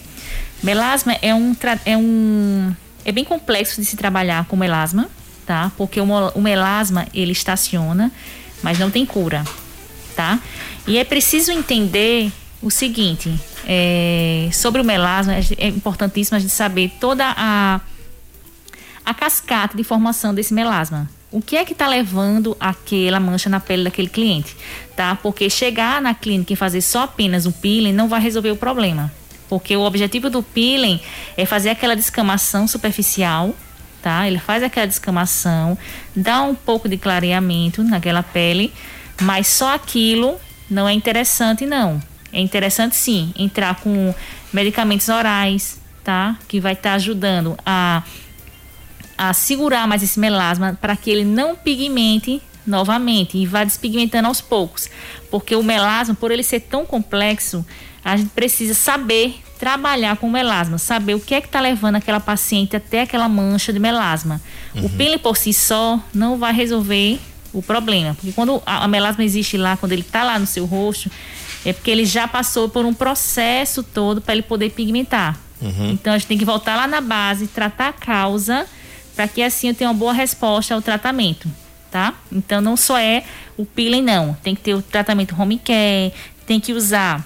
[0.61, 2.73] Melasma é um é um
[3.03, 5.09] é bem complexo de se trabalhar com melasma,
[5.45, 5.71] tá?
[5.75, 8.11] Porque o, o melasma ele estaciona,
[8.61, 9.43] mas não tem cura.
[10.15, 10.39] tá?
[10.87, 13.33] E é preciso entender o seguinte,
[13.65, 17.81] é, sobre o melasma, é importantíssimo a gente saber toda a,
[19.05, 21.09] a cascata de formação desse melasma.
[21.31, 24.55] O que é que está levando aquela mancha na pele daquele cliente,
[24.95, 25.15] tá?
[25.15, 29.11] Porque chegar na clínica e fazer só apenas o peeling não vai resolver o problema.
[29.47, 30.99] Porque o objetivo do peeling
[31.37, 33.55] é fazer aquela descamação superficial,
[34.01, 34.27] tá?
[34.27, 35.77] Ele faz aquela descamação,
[36.15, 38.73] dá um pouco de clareamento naquela pele,
[39.21, 40.37] mas só aquilo
[40.71, 42.01] não é interessante não.
[42.33, 44.15] É interessante sim entrar com
[44.53, 46.37] medicamentos orais, tá?
[46.47, 48.03] Que vai estar tá ajudando a,
[49.17, 54.39] a segurar mais esse melasma para que ele não pigmente novamente e vá despigmentando aos
[54.39, 54.89] poucos.
[55.29, 57.65] Porque o melasma, por ele ser tão complexo,
[58.03, 61.97] a gente precisa saber trabalhar com o melasma, saber o que é que está levando
[61.97, 64.41] aquela paciente até aquela mancha de melasma.
[64.73, 64.85] Uhum.
[64.85, 67.19] O peeling por si só não vai resolver
[67.53, 71.11] o problema, porque quando a, melasma existe lá, quando ele está lá no seu rosto,
[71.65, 75.37] é porque ele já passou por um processo todo para ele poder pigmentar.
[75.61, 75.91] Uhum.
[75.91, 78.65] Então a gente tem que voltar lá na base, tratar a causa,
[79.15, 81.47] para que assim eu tenha uma boa resposta ao tratamento,
[81.91, 82.13] tá?
[82.31, 83.23] Então não só é
[83.57, 86.13] o peeling não, tem que ter o tratamento home care,
[86.47, 87.25] tem que usar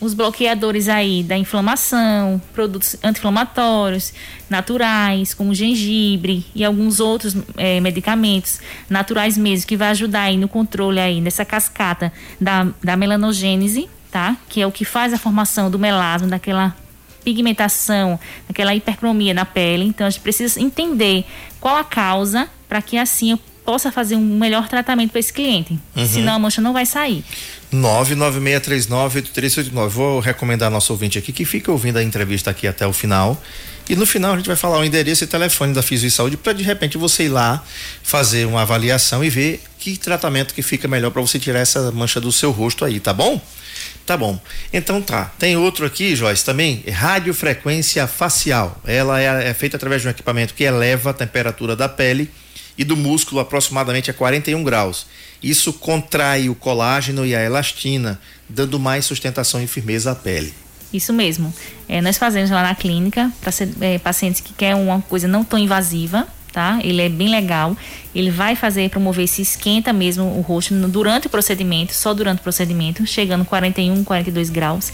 [0.00, 4.12] os bloqueadores aí da inflamação, produtos anti-inflamatórios
[4.48, 10.48] naturais, como gengibre e alguns outros é, medicamentos naturais mesmo, que vai ajudar aí no
[10.48, 14.36] controle aí nessa cascata da, da melanogênese, tá?
[14.48, 16.74] Que é o que faz a formação do melasma, daquela
[17.24, 19.84] pigmentação, daquela hipercromia na pele.
[19.84, 21.24] Então a gente precisa entender
[21.60, 25.76] qual a causa para que assim eu possa fazer um melhor tratamento para esse cliente.
[25.96, 26.06] Uhum.
[26.06, 27.24] Senão a mancha não vai sair.
[27.74, 29.88] 996398389.
[29.88, 33.42] Vou recomendar nosso ouvinte aqui que fica ouvindo a entrevista aqui até o final.
[33.88, 36.36] E no final a gente vai falar o endereço e telefone da Fisio e Saúde
[36.36, 37.64] para de repente você ir lá
[38.02, 42.20] fazer uma avaliação e ver que tratamento que fica melhor para você tirar essa mancha
[42.20, 43.40] do seu rosto aí, tá bom?
[44.04, 44.40] Tá bom.
[44.72, 45.32] Então tá.
[45.38, 48.80] Tem outro aqui, Joyce, também, radiofrequência facial.
[48.84, 52.30] Ela é, é feita através de um equipamento que eleva a temperatura da pele
[52.78, 55.06] e do músculo aproximadamente a 41 graus.
[55.42, 60.52] Isso contrai o colágeno e a elastina, dando mais sustentação e firmeza à pele.
[60.92, 61.52] Isso mesmo.
[61.88, 65.58] É, nós fazemos lá na clínica para é, pacientes que querem uma coisa não tão
[65.58, 66.78] invasiva, tá?
[66.82, 67.76] Ele é bem legal.
[68.14, 72.42] Ele vai fazer promover se esquenta mesmo o rosto durante o procedimento, só durante o
[72.42, 74.92] procedimento, chegando 41, 42 graus,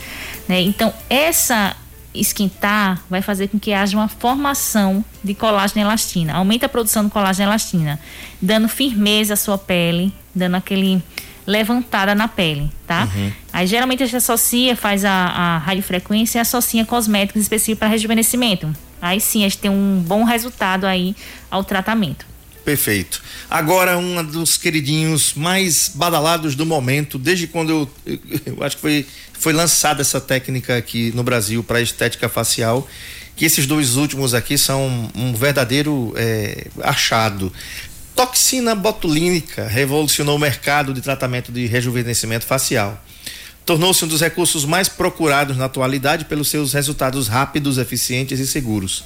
[0.48, 0.60] né?
[0.60, 1.76] Então, essa
[2.14, 6.34] esquentar vai fazer com que haja uma formação de colágeno e elastina.
[6.34, 7.98] Aumenta a produção do colágeno e elastina,
[8.40, 11.02] dando firmeza à sua pele, dando aquele
[11.46, 13.08] levantada na pele, tá?
[13.14, 13.32] Uhum.
[13.52, 18.72] Aí geralmente a gente associa, faz a, a radiofrequência e associa cosméticos específicos para rejuvenescimento.
[19.00, 21.16] Aí sim a gente tem um bom resultado aí
[21.50, 22.31] ao tratamento.
[22.64, 23.22] Perfeito.
[23.50, 29.06] Agora, um dos queridinhos mais badalados do momento, desde quando eu, eu, acho que foi,
[29.32, 32.86] foi lançada essa técnica aqui no Brasil para estética facial,
[33.34, 37.52] que esses dois últimos aqui são um verdadeiro é, achado.
[38.14, 43.02] Toxina botulínica revolucionou o mercado de tratamento de rejuvenescimento facial.
[43.64, 49.04] Tornou-se um dos recursos mais procurados na atualidade pelos seus resultados rápidos, eficientes e seguros.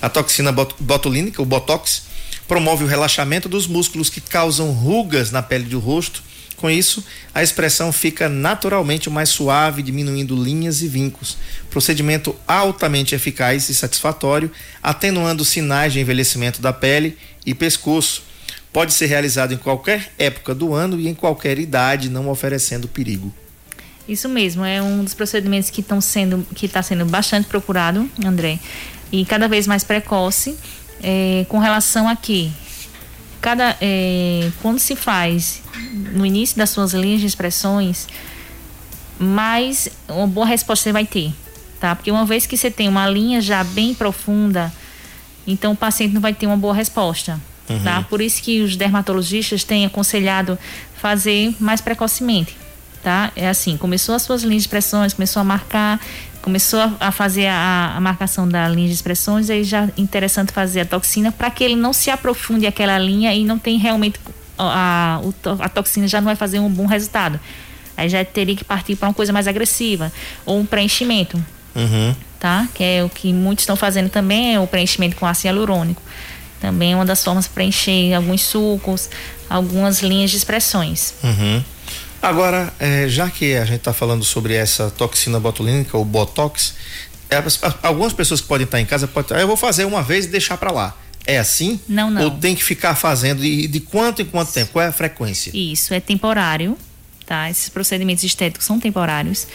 [0.00, 2.07] A toxina botulínica, o Botox,
[2.48, 6.22] promove o relaxamento dos músculos que causam rugas na pele do rosto.
[6.56, 11.36] Com isso, a expressão fica naturalmente mais suave, diminuindo linhas e vincos.
[11.70, 14.50] Procedimento altamente eficaz e satisfatório,
[14.82, 18.24] atenuando sinais de envelhecimento da pele e pescoço.
[18.72, 23.32] Pode ser realizado em qualquer época do ano e em qualquer idade, não oferecendo perigo.
[24.08, 28.58] Isso mesmo, é um dos procedimentos que estão sendo que está sendo bastante procurado, André,
[29.12, 30.56] e cada vez mais precoce
[31.02, 32.52] é, com relação aqui.
[33.40, 35.62] Cada, é, quando se faz
[36.12, 38.08] no início das suas linhas de expressões,
[39.18, 41.32] mais uma boa resposta você vai ter,
[41.80, 41.94] tá?
[41.94, 44.72] Porque uma vez que você tem uma linha já bem profunda,
[45.46, 47.82] então o paciente não vai ter uma boa resposta, uhum.
[47.82, 48.02] tá?
[48.02, 50.58] Por isso que os dermatologistas têm aconselhado
[51.00, 52.56] fazer mais precocemente,
[53.02, 53.32] tá?
[53.34, 56.00] É assim, começou as suas linhas de expressões, começou a marcar,
[56.48, 60.80] começou a, fazer a, a, marcação da linha de expressões, aí já é interessante fazer
[60.80, 64.18] a toxina para que ele não se aprofunde aquela linha e não tem realmente
[64.56, 67.38] a, a, a toxina já não vai fazer um bom resultado.
[67.94, 70.10] Aí já teria que partir para uma coisa mais agressiva
[70.46, 71.36] ou um preenchimento,
[71.76, 72.16] uhum.
[72.40, 72.66] tá?
[72.72, 76.00] Que é o que muitos estão fazendo também é o preenchimento com ácido hialurônico.
[76.62, 79.10] Também é uma das formas para preencher alguns sucos,
[79.50, 81.12] algumas linhas de expressões.
[81.22, 81.62] Uhum.
[82.20, 86.74] Agora, é, já que a gente está falando sobre essa toxina botulínica, ou Botox,
[87.30, 87.42] é,
[87.82, 90.28] algumas pessoas que podem estar em casa podem, ah, eu vou fazer uma vez e
[90.28, 90.96] deixar para lá.
[91.26, 91.78] É assim?
[91.86, 92.24] Não, não.
[92.24, 94.72] Ou tem que ficar fazendo e de quanto em quanto tempo?
[94.72, 95.50] Qual é a frequência?
[95.54, 96.76] Isso, é temporário,
[97.26, 97.50] tá?
[97.50, 99.46] Esses procedimentos estéticos são temporários.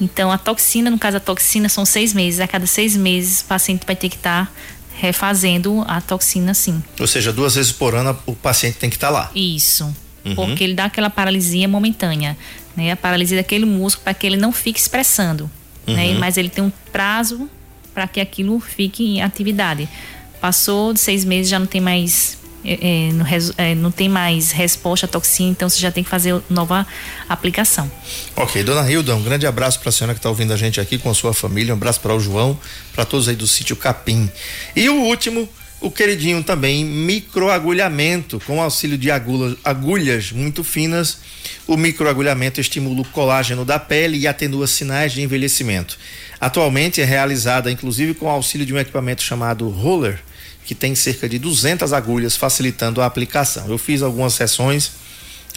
[0.00, 2.40] Então, a toxina, no caso, a toxina são seis meses.
[2.40, 4.52] A cada seis meses, o paciente vai ter que estar tá
[4.96, 6.82] refazendo a toxina, sim.
[6.98, 9.30] Ou seja, duas vezes por ano o paciente tem que estar tá lá.
[9.34, 9.94] Isso.
[10.24, 10.34] Uhum.
[10.34, 12.36] Porque ele dá aquela paralisia momentânea,
[12.76, 12.92] né?
[12.92, 15.50] A paralisia daquele músculo para que ele não fique expressando,
[15.86, 16.06] né?
[16.06, 16.12] uhum.
[16.14, 16.18] né?
[16.18, 17.48] Mas ele tem um prazo
[17.94, 19.88] para que aquilo fique em atividade.
[20.40, 23.26] Passou de seis meses, já não tem mais é, é, não,
[23.56, 26.86] é, não, tem mais resposta à toxina, então você já tem que fazer nova
[27.28, 27.90] aplicação.
[28.34, 30.98] Ok, dona Hilda, um grande abraço para a senhora que está ouvindo a gente aqui
[30.98, 32.58] com a sua família, um abraço para o João,
[32.92, 34.30] para todos aí do sítio Capim.
[34.74, 35.48] E o último,
[35.80, 41.18] o queridinho também, microagulhamento, com auxílio de agulhas, agulhas muito finas.
[41.68, 45.96] O microagulhamento estimula o colágeno da pele e atenua sinais de envelhecimento.
[46.40, 50.20] Atualmente é realizada, inclusive, com auxílio de um equipamento chamado roller,
[50.64, 53.68] que tem cerca de 200 agulhas, facilitando a aplicação.
[53.68, 54.92] Eu fiz algumas sessões.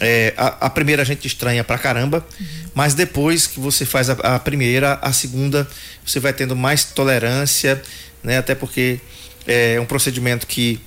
[0.00, 2.46] É, a, a, primeira a gente estranha pra caramba, uhum.
[2.74, 5.68] mas depois que você faz a, a, primeira, a segunda
[6.04, 7.80] você vai tendo mais tolerância,
[8.22, 8.38] né?
[8.38, 9.00] Até porque
[9.46, 10.80] é um procedimento que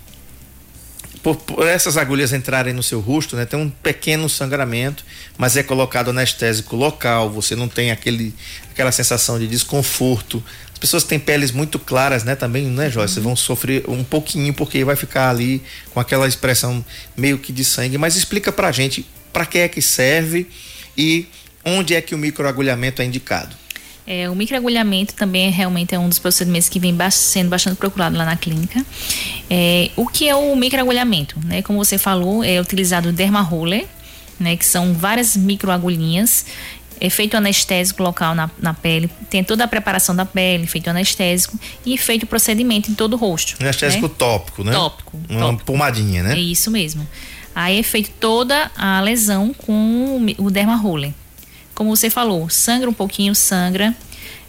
[1.26, 5.04] por, por, essas agulhas entrarem no seu rosto, né, tem um pequeno sangramento,
[5.40, 8.32] mas é colocado anestésico local, você não tem aquele,
[8.70, 10.44] aquela sensação de desconforto.
[10.72, 13.24] As pessoas têm peles muito claras, né, também, né, Joyce, uhum.
[13.24, 16.86] vão sofrer um pouquinho porque vai ficar ali com aquela expressão
[17.18, 20.48] meio que de sangue, mas explica pra gente para que é que serve
[20.96, 21.28] e
[21.66, 23.65] onde é que o microagulhamento é indicado.
[24.08, 28.16] É, o microagulhamento também é, realmente é um dos procedimentos que vem sendo bastante procurado
[28.16, 28.86] lá na clínica.
[29.50, 31.38] É, o que é o microagulhamento?
[31.44, 31.62] Né?
[31.64, 33.88] Como você falou, é utilizado o dermaroller,
[34.40, 34.56] né?
[34.56, 36.46] que são várias microagulhinhas
[37.00, 41.60] é feito anestésico local na, na pele, tem toda a preparação da pele, feito anestésico
[41.86, 43.58] e feito o procedimento em todo o rosto.
[43.60, 44.14] Anestésico né?
[44.18, 44.72] tópico, né?
[44.72, 45.20] Tópico.
[45.30, 45.66] Uma tópico.
[45.66, 46.36] pomadinha, né?
[46.36, 47.06] É isso mesmo.
[47.54, 51.14] Aí é feito toda a lesão com o dermaroller
[51.76, 53.94] como você falou, sangra um pouquinho, sangra,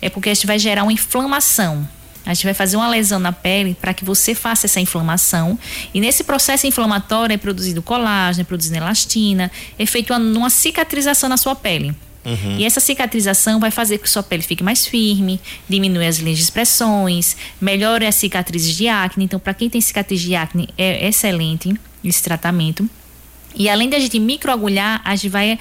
[0.01, 1.87] é porque a gente vai gerar uma inflamação.
[2.25, 5.57] A gente vai fazer uma lesão na pele para que você faça essa inflamação.
[5.95, 11.29] E nesse processo inflamatório é produzido colágeno, é produzido elastina, é feita uma, uma cicatrização
[11.29, 11.95] na sua pele.
[12.25, 12.57] Uhum.
[12.59, 16.39] E essa cicatrização vai fazer com que sua pele fique mais firme, diminui as linhas
[16.39, 19.25] de expressões, melhore as cicatrizes de acne.
[19.25, 22.89] Então, para quem tem cicatriz de acne, é excelente esse tratamento.
[23.55, 25.57] E além da gente microagulhar, a gente vai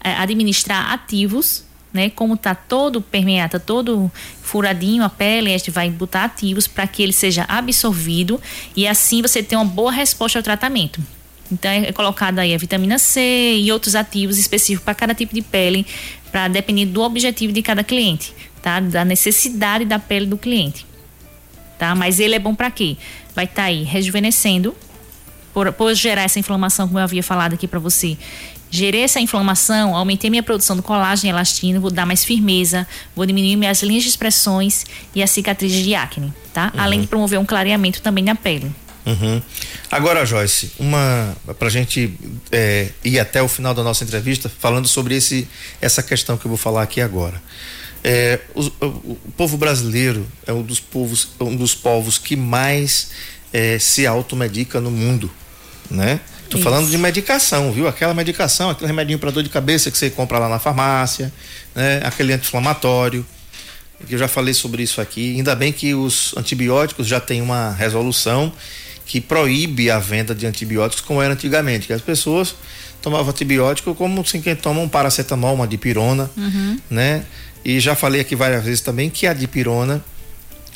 [0.00, 2.10] administrar ativos, né?
[2.10, 4.10] Como tá todo permeado, tá todo
[4.42, 8.40] furadinho a pele, a gente vai botar ativos para que ele seja absorvido
[8.76, 11.00] e assim você tem uma boa resposta ao tratamento.
[11.50, 15.42] Então é colocado aí a vitamina C e outros ativos específicos para cada tipo de
[15.42, 15.84] pele,
[16.30, 18.32] para depender do objetivo de cada cliente,
[18.62, 18.78] tá?
[18.78, 20.86] Da necessidade da pele do cliente.
[21.76, 21.94] Tá?
[21.94, 22.96] Mas ele é bom para quê?
[23.34, 24.76] Vai estar tá aí rejuvenescendo,
[25.52, 28.16] por, por gerar essa inflamação, como eu havia falado aqui para você,
[28.70, 33.26] gerei essa inflamação, aumentei minha produção do colágeno e elastina, vou dar mais firmeza, vou
[33.26, 36.70] diminuir minhas linhas de expressões e as cicatrizes de acne, tá?
[36.74, 36.80] Uhum.
[36.80, 38.70] Além de promover um clareamento também na pele.
[39.04, 39.42] Uhum.
[39.90, 42.14] Agora, Joyce, uma para a gente
[42.52, 45.48] é, ir até o final da nossa entrevista falando sobre esse,
[45.80, 47.42] essa questão que eu vou falar aqui agora.
[48.02, 53.10] É, o, o, o, povo brasileiro é um dos povos, um dos povos que mais
[53.52, 55.30] é, se automedica no mundo,
[55.90, 56.20] né?
[56.50, 56.64] Tô Isso.
[56.64, 57.86] falando de medicação, viu?
[57.86, 61.32] Aquela medicação, aquele remedinho para dor de cabeça que você compra lá na farmácia,
[61.74, 62.00] né?
[62.04, 63.24] Aquele anti-inflamatório.
[64.08, 65.36] Eu já falei sobre isso aqui.
[65.36, 68.52] Ainda bem que os antibióticos já têm uma resolução
[69.06, 72.56] que proíbe a venda de antibióticos como era antigamente, que as pessoas
[73.00, 76.78] tomavam antibiótico como assim quem toma um paracetamol, uma dipirona, uhum.
[76.90, 77.24] né?
[77.64, 80.04] E já falei aqui várias vezes também que a dipirona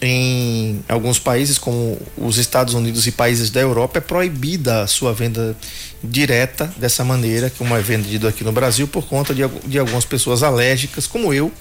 [0.00, 5.12] em alguns países, como os Estados Unidos e países da Europa, é proibida a sua
[5.12, 5.56] venda
[6.02, 10.42] direta dessa maneira, como é vendido aqui no Brasil, por conta de, de algumas pessoas
[10.42, 11.52] alérgicas, como eu,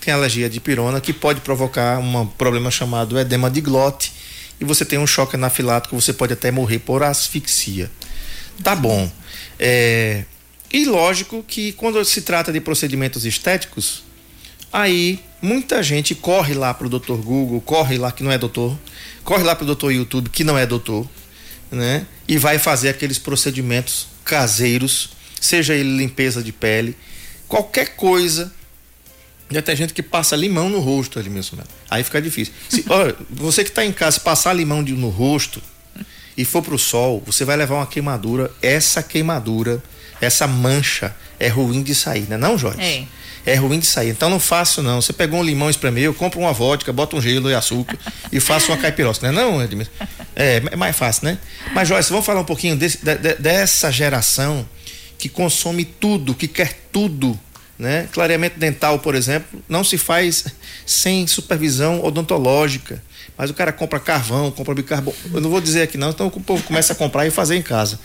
[0.00, 4.12] tem alergia de pirona, que pode provocar um problema chamado edema de glote,
[4.60, 7.90] e você tem um choque anafilático, você pode até morrer por asfixia.
[8.62, 9.10] Tá bom.
[9.58, 10.24] É,
[10.72, 14.02] e lógico que quando se trata de procedimentos estéticos,
[14.72, 17.14] Aí muita gente corre lá pro Dr.
[17.14, 18.78] Google, corre lá que não é doutor,
[19.22, 19.90] corre lá pro Dr.
[19.90, 21.06] YouTube que não é doutor,
[21.70, 22.06] né?
[22.26, 26.96] E vai fazer aqueles procedimentos caseiros, seja ele limpeza de pele,
[27.46, 28.52] qualquer coisa.
[29.50, 31.58] Já tem gente que passa limão no rosto ali mesmo.
[31.90, 32.54] Aí fica difícil.
[32.70, 35.60] Se, olha, você que está em casa, se passar limão de, no rosto
[36.34, 38.50] e for pro sol, você vai levar uma queimadura.
[38.62, 39.82] Essa queimadura,
[40.22, 42.38] essa mancha é ruim de sair, né?
[42.38, 42.80] Não, Jorge?
[42.80, 43.06] É
[43.44, 44.10] é ruim de sair.
[44.10, 45.00] Então não faço não.
[45.00, 47.98] Você pegou um limão espremeu, compra uma vodka, bota um gelo e açúcar
[48.30, 49.32] e faça uma caipirosca, né?
[49.32, 49.90] Não, Edmilson?
[50.34, 51.38] É, é mais fácil, né?
[51.74, 54.66] Mas Joyce, vamos falar um pouquinho desse, de, de, dessa geração
[55.18, 57.38] que consome tudo, que quer tudo,
[57.78, 58.08] né?
[58.12, 60.46] Clareamento dental, por exemplo, não se faz
[60.86, 63.02] sem supervisão odontológica.
[63.36, 65.18] Mas o cara compra carvão, compra bicarbonato.
[65.32, 67.62] Eu não vou dizer aqui não, então o povo começa a comprar e fazer em
[67.62, 67.98] casa.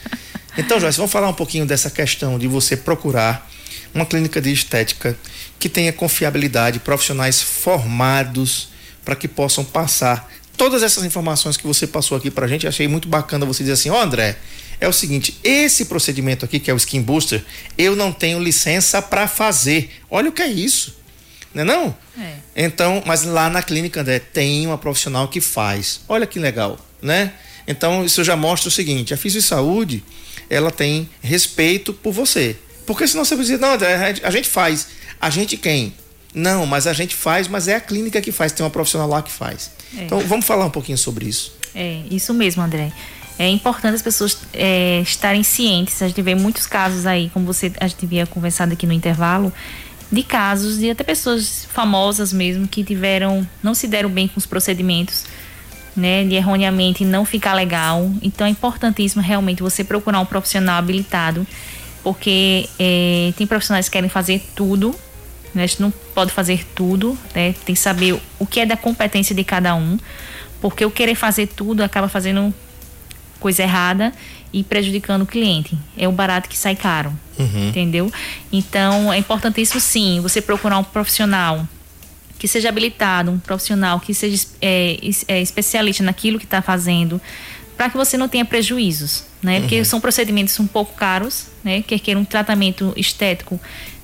[0.58, 3.48] Então, Joyce, vamos falar um pouquinho dessa questão de você procurar
[3.94, 5.18] uma clínica de estética
[5.60, 8.70] que tenha confiabilidade, profissionais formados
[9.04, 12.68] para que possam passar todas essas informações que você passou aqui para a gente.
[12.68, 14.38] Achei muito bacana você dizer assim, ó oh, André,
[14.80, 17.44] é o seguinte, esse procedimento aqui que é o Skin Booster,
[17.78, 19.92] eu não tenho licença para fazer.
[20.10, 20.98] Olha o que é isso.
[21.54, 21.96] Não é não?
[22.20, 22.36] É.
[22.56, 26.02] Então, mas lá na clínica, André, tem uma profissional que faz.
[26.08, 27.34] Olha que legal, né?
[27.68, 30.04] Então, isso já mostra o seguinte, a Fisio Saúde,
[30.50, 32.56] ela tem respeito por você.
[32.88, 33.78] Porque senão você precisa, não,
[34.24, 34.88] a gente faz.
[35.22, 35.94] A gente quem?
[36.34, 39.22] Não, mas a gente faz, mas é a clínica que faz, tem uma profissional lá
[39.22, 39.72] que faz.
[39.96, 40.06] É.
[40.06, 41.56] Então, vamos falar um pouquinho sobre isso.
[41.76, 42.92] É, isso mesmo, André.
[43.38, 46.02] É importante as pessoas é, estarem cientes.
[46.02, 49.54] A gente vê muitos casos aí, como você a gente havia conversado aqui no intervalo,
[50.12, 54.46] de casos de até pessoas famosas mesmo que tiveram, não se deram bem com os
[54.46, 55.26] procedimentos,
[55.96, 58.10] né, de erroneamente não ficar legal.
[58.22, 61.46] Então é importantíssimo realmente você procurar um profissional habilitado,
[62.08, 64.96] porque é, tem profissionais que querem fazer tudo,
[65.54, 68.78] né, a gente não pode fazer tudo, né, tem que saber o que é da
[68.78, 70.00] competência de cada um,
[70.62, 72.56] porque o querer fazer tudo acaba fazendo
[73.42, 74.14] coisa errada
[74.54, 75.78] e prejudicando o cliente.
[75.98, 77.68] É o barato que sai caro, uhum.
[77.68, 78.10] entendeu?
[78.54, 81.68] Então é importantíssimo sim você procurar um profissional
[82.40, 84.98] que seja habilitado, um profissional que seja é,
[85.28, 87.20] é, especialista naquilo que está fazendo,
[87.76, 89.60] para que você não tenha prejuízos, né?
[89.60, 89.86] Porque uhum.
[89.86, 91.84] são procedimentos um pouco caros, né?
[91.86, 93.60] Quer queira um tratamento estético,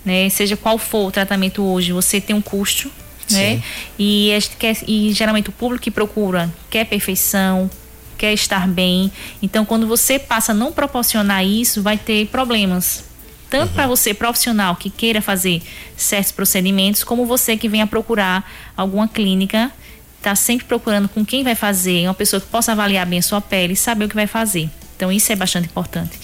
[0.06, 0.30] né?
[0.30, 2.92] Seja qual for o tratamento hoje, você tem um custo,
[3.32, 3.62] né?
[3.98, 7.70] E, quer, e geralmente o público que procura quer perfeição,
[8.18, 9.12] quer estar bem.
[9.42, 13.04] Então, quando você passa a não proporcionar isso, vai ter problemas.
[13.50, 13.76] Tanto uhum.
[13.76, 15.62] para você profissional que queira fazer
[15.96, 19.72] certos procedimentos, como você que venha procurar alguma clínica,
[20.18, 23.42] está sempre procurando com quem vai fazer, uma pessoa que possa avaliar bem a sua
[23.42, 24.70] pele e saber o que vai fazer.
[25.04, 26.20] Então, isso é bastante importante.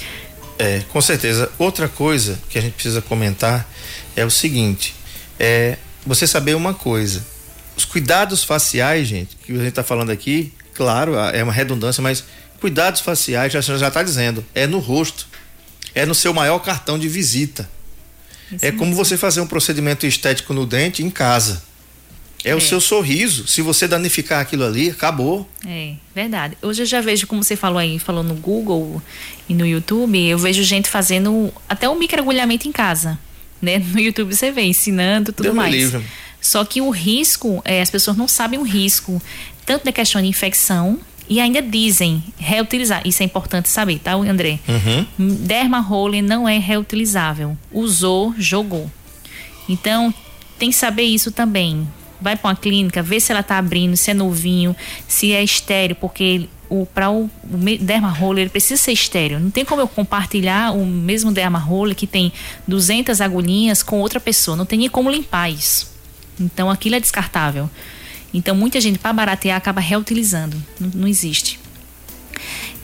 [0.58, 1.52] É, com certeza.
[1.58, 3.70] Outra coisa que a gente precisa comentar
[4.16, 4.96] é o seguinte:
[5.40, 7.26] é você saber uma coisa.
[7.76, 12.24] Os cuidados faciais, gente, que a gente está falando aqui, Claro, é uma redundância, mas
[12.62, 15.28] cuidados faciais, já já está dizendo, é no rosto.
[15.94, 17.70] É no seu maior cartão de visita.
[18.50, 21.62] Isso é como você fazer um procedimento estético no dente em casa.
[22.44, 23.48] É, é, o seu sorriso.
[23.48, 25.48] Se você danificar aquilo ali, acabou.
[25.66, 26.58] É, verdade.
[26.62, 29.02] Hoje eu já vejo, como você falou aí, falou no Google
[29.48, 33.20] e no YouTube, eu vejo gente fazendo até um microagulhamento em casa.
[33.62, 33.80] Né?
[33.80, 35.74] No YouTube você vê, ensinando tudo Deu mais.
[35.74, 36.04] Livre.
[36.42, 39.22] Só que o risco, é, as pessoas não sabem o risco
[39.66, 43.02] tanto da questão de infecção e ainda dizem reutilizar.
[43.06, 44.60] Isso é importante saber, tá, André?
[44.68, 45.36] Uhum.
[45.42, 47.56] Derma Roller não é reutilizável.
[47.72, 48.90] Usou, jogou.
[49.68, 50.14] Então,
[50.58, 51.88] tem que saber isso também.
[52.22, 54.76] Vai para uma clínica, vê se ela tá abrindo, se é novinho,
[55.08, 59.40] se é estéreo, porque o para o, o derma roller ele precisa ser estéreo.
[59.40, 62.32] Não tem como eu compartilhar o mesmo derma roller que tem
[62.68, 64.56] 200 agulhinhas com outra pessoa.
[64.56, 65.92] Não tem nem como limpar isso.
[66.40, 67.70] Então aquilo é descartável.
[68.34, 71.60] Então muita gente para baratear acaba reutilizando, não, não existe.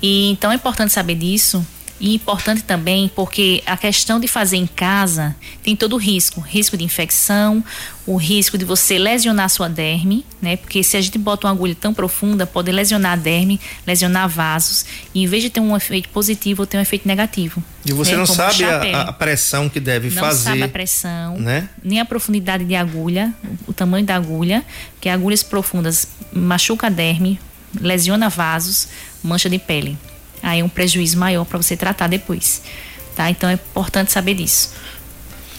[0.02, 1.66] E então é importante saber disso
[2.00, 6.76] e importante também porque a questão de fazer em casa tem todo o risco, risco
[6.76, 7.64] de infecção,
[8.06, 10.58] o risco de você lesionar sua derme, né?
[10.58, 14.86] Porque se a gente bota uma agulha tão profunda, pode lesionar a derme, lesionar vasos,
[15.14, 17.64] e em vez de ter um efeito positivo, ter um efeito negativo.
[17.86, 18.18] E você né?
[18.18, 20.50] não Como sabe a, a, pressão que deve não fazer.
[20.50, 21.70] Não sabe a pressão, né?
[21.84, 23.34] nem a profundidade de agulha,
[23.66, 24.66] o tamanho da agulha,
[25.00, 27.40] que agulhas profundas machuca a derme,
[27.80, 28.90] lesiona vasos,
[29.24, 29.98] mancha de pele
[30.46, 32.62] aí é um prejuízo maior para você tratar depois,
[33.16, 33.30] tá?
[33.30, 34.72] Então é importante saber disso.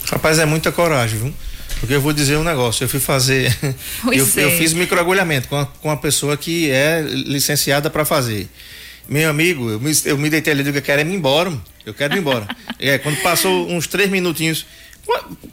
[0.08, 1.34] Rapaz, é muita coragem, viu?
[1.80, 3.54] Porque eu vou dizer um negócio, eu fui fazer.
[4.06, 4.44] eu, é.
[4.44, 8.48] eu, fiz microagulhamento com, a, com uma pessoa que é licenciada para fazer.
[9.08, 11.52] Meu amigo, eu me, eu me deitei ali e digo, eu quero ir embora,
[11.84, 12.46] eu quero ir embora.
[12.78, 14.66] é, quando passou uns três minutinhos,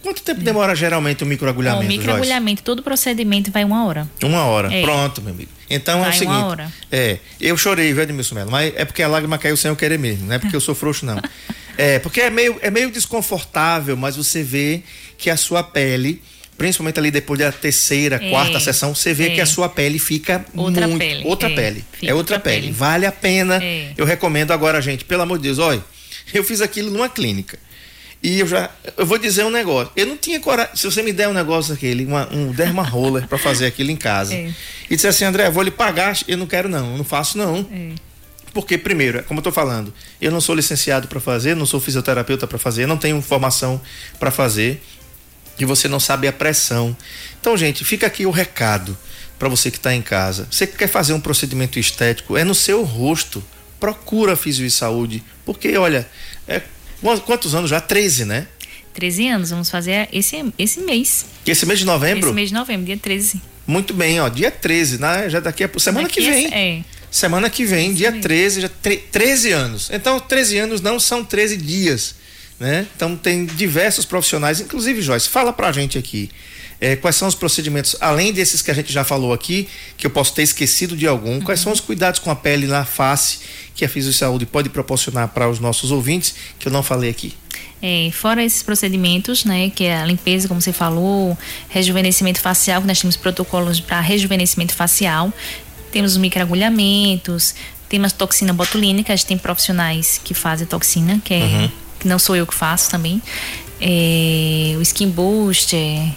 [0.01, 1.85] Quanto tempo demora geralmente o microagulhamento?
[1.85, 4.09] O microagulhamento, todo procedimento vai uma hora.
[4.23, 4.81] Uma hora, é.
[4.81, 5.51] pronto, meu amigo.
[5.73, 6.73] Então vai é o seguinte.
[6.91, 8.51] É, eu chorei, viu, Edmilson Melo?
[8.51, 10.75] Mas é porque a lágrima caiu sem eu querer mesmo, não é porque eu sou
[10.75, 11.19] frouxo, não.
[11.75, 14.83] É, porque é meio, é meio desconfortável, mas você vê
[15.17, 16.21] que a sua pele,
[16.55, 18.29] principalmente ali depois da terceira, é.
[18.29, 19.29] quarta sessão, você vê é.
[19.31, 20.99] que a sua pele fica outra muito.
[20.99, 21.23] Pele.
[21.25, 21.55] Outra é.
[21.55, 21.83] pele.
[22.03, 22.61] é outra, pele.
[22.61, 22.71] pele.
[22.73, 23.59] Vale a pena.
[23.97, 25.83] Eu recomendo agora, gente, pelo amor de Deus, olha,
[26.31, 27.57] eu fiz aquilo numa clínica.
[28.23, 28.69] E eu já.
[28.95, 29.91] Eu vou dizer um negócio.
[29.97, 30.73] Eu não tinha coragem.
[30.75, 33.97] Se você me der um negócio aquele, uma, um derma roller para fazer aquilo em
[33.97, 34.33] casa.
[34.33, 34.49] É.
[34.89, 36.17] E disser assim, André, vou lhe pagar.
[36.25, 36.93] Eu não quero, não.
[36.93, 37.67] Eu não faço, não.
[37.69, 37.89] É.
[38.53, 42.47] Porque, primeiro, como eu estou falando, eu não sou licenciado para fazer, não sou fisioterapeuta
[42.47, 43.81] para fazer, não tenho formação
[44.19, 44.81] para fazer
[45.57, 46.95] e você não sabe a pressão.
[47.41, 48.97] Então, gente, fica aqui o recado
[49.39, 50.47] para você que está em casa.
[50.49, 53.43] Você que quer fazer um procedimento estético, é no seu rosto.
[53.79, 56.05] Procura a Fisio e Saúde, porque, olha, é,
[57.21, 57.81] quantos anos já?
[57.81, 58.47] 13, né?
[58.93, 61.25] 13 anos, vamos fazer esse, esse mês.
[61.45, 62.27] Esse mês de novembro?
[62.27, 63.41] Esse mês de novembro, dia 13.
[63.65, 65.29] Muito bem, ó, dia 13, né?
[65.29, 66.53] Já daqui a semana daqui que vem.
[66.53, 66.83] É, é.
[67.09, 68.23] Semana que vem, dia mesmo.
[68.23, 69.89] 13, já 13 anos.
[69.91, 72.15] Então, 13 anos não são 13 dias,
[72.59, 72.87] né?
[72.95, 76.29] Então tem diversos profissionais, inclusive Joyce, fala pra gente aqui.
[76.83, 80.11] É, quais são os procedimentos, além desses que a gente já falou aqui, que eu
[80.11, 81.39] posso ter esquecido de algum, uhum.
[81.39, 83.39] quais são os cuidados com a pele na face
[83.73, 87.33] que a Fisio Saúde pode proporcionar para os nossos ouvintes, que eu não falei aqui?
[87.81, 91.37] É, fora esses procedimentos, né, que é a limpeza, como você falou,
[91.69, 95.31] rejuvenescimento facial, que nós temos protocolos para rejuvenescimento facial,
[95.89, 97.55] temos os microagulhamentos,
[97.87, 101.71] temos toxina botulínica, a gente tem profissionais que fazem toxina, que, é, uhum.
[102.01, 103.21] que não sou eu que faço também,
[103.79, 106.11] é, o skin booster,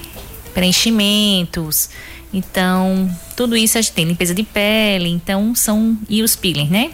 [0.57, 1.91] preenchimentos,
[2.33, 6.93] então tudo isso a gente tem limpeza de pele, então são e os peelings, né?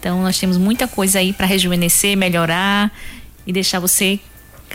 [0.00, 2.90] Então nós temos muita coisa aí para rejuvenescer, melhorar
[3.46, 4.18] e deixar você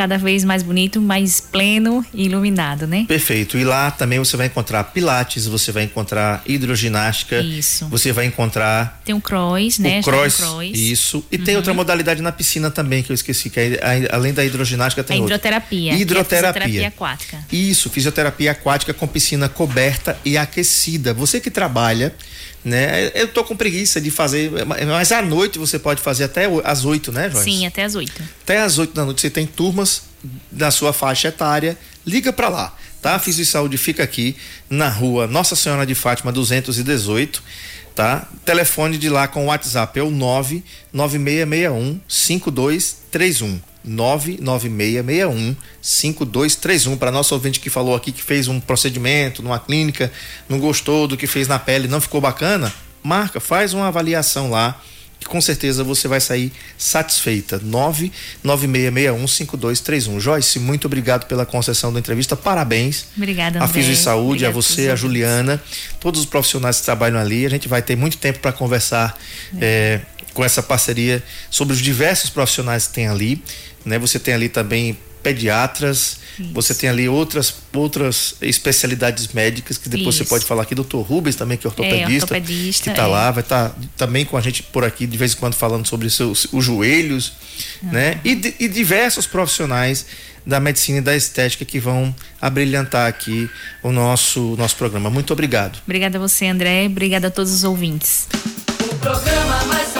[0.02, 3.06] cada vez mais bonito, mais pleno e iluminado, né?
[3.08, 3.56] Perfeito.
[3.56, 7.40] E lá também você vai encontrar pilates, você vai encontrar hidroginástica.
[7.40, 7.88] Isso.
[7.88, 10.00] Você vai encontrar tem um cross, né?
[10.00, 10.72] O cross, um cross.
[10.74, 11.24] Isso.
[11.32, 11.44] E uhum.
[11.44, 13.80] tem outra modalidade na piscina também que eu esqueci, que é,
[14.12, 15.94] além da hidroginástica tem a hidroterapia.
[15.94, 16.50] Hidroterapia.
[16.50, 17.46] É fisioterapia aquática.
[17.52, 21.14] Isso, fisioterapia aquática com piscina coberta e aquecida.
[21.14, 22.12] Você que trabalha
[22.64, 23.12] né?
[23.16, 27.12] Eu tô com preguiça de fazer, mas à noite você pode fazer até às 8,
[27.12, 27.44] né, Joyce?
[27.44, 28.22] Sim, até às 8.
[28.44, 30.04] Até às 8 da noite você tem turmas
[30.52, 33.18] da sua faixa etária, liga para lá, tá?
[33.18, 34.36] Fisio Saúde fica aqui
[34.70, 37.42] na rua Nossa Senhora de Fátima 218,
[37.96, 38.30] tá?
[38.46, 42.00] Telefone de lá com o WhatsApp é o 99661
[43.84, 43.84] 5231.
[43.84, 50.12] 99661 5231 para nosso ouvinte que falou aqui que fez um procedimento numa clínica,
[50.48, 52.72] não gostou do que fez na pele, não ficou bacana,
[53.04, 54.80] marca, faz uma avaliação lá
[55.22, 57.60] que com certeza você vai sair satisfeita.
[58.44, 60.20] 996615231.
[60.20, 62.36] Joyce, muito obrigado pela concessão da entrevista.
[62.36, 63.06] Parabéns.
[63.16, 63.70] Obrigada, André.
[63.70, 65.62] A Fisio Saúde, Obrigada a você, a Juliana,
[66.00, 67.46] todos os profissionais que trabalham ali.
[67.46, 69.16] A gente vai ter muito tempo para conversar
[69.60, 69.62] é.
[69.62, 70.02] É,
[70.34, 73.44] com essa parceria sobre os diversos profissionais que tem ali
[73.86, 74.00] né?
[74.00, 76.50] Você tem ali também pediatras, Isso.
[76.54, 80.24] você tem ali outras outras especialidades médicas que depois Isso.
[80.24, 83.08] você pode falar aqui, doutor Rubens também que é ortopedista, é, ortopedista que está é.
[83.08, 85.88] lá, vai estar tá também com a gente por aqui de vez em quando falando
[85.88, 87.34] sobre os, seus, os joelhos,
[87.84, 87.92] uhum.
[87.92, 88.20] né?
[88.26, 90.06] E, e diversos profissionais
[90.46, 93.50] da medicina e da estética que vão abrilhantar aqui
[93.84, 95.10] o nosso nosso programa.
[95.10, 95.80] Muito obrigado.
[95.86, 96.86] Obrigada a você, André.
[96.88, 98.28] Obrigada a todos os ouvintes.
[98.90, 99.91] O programa mais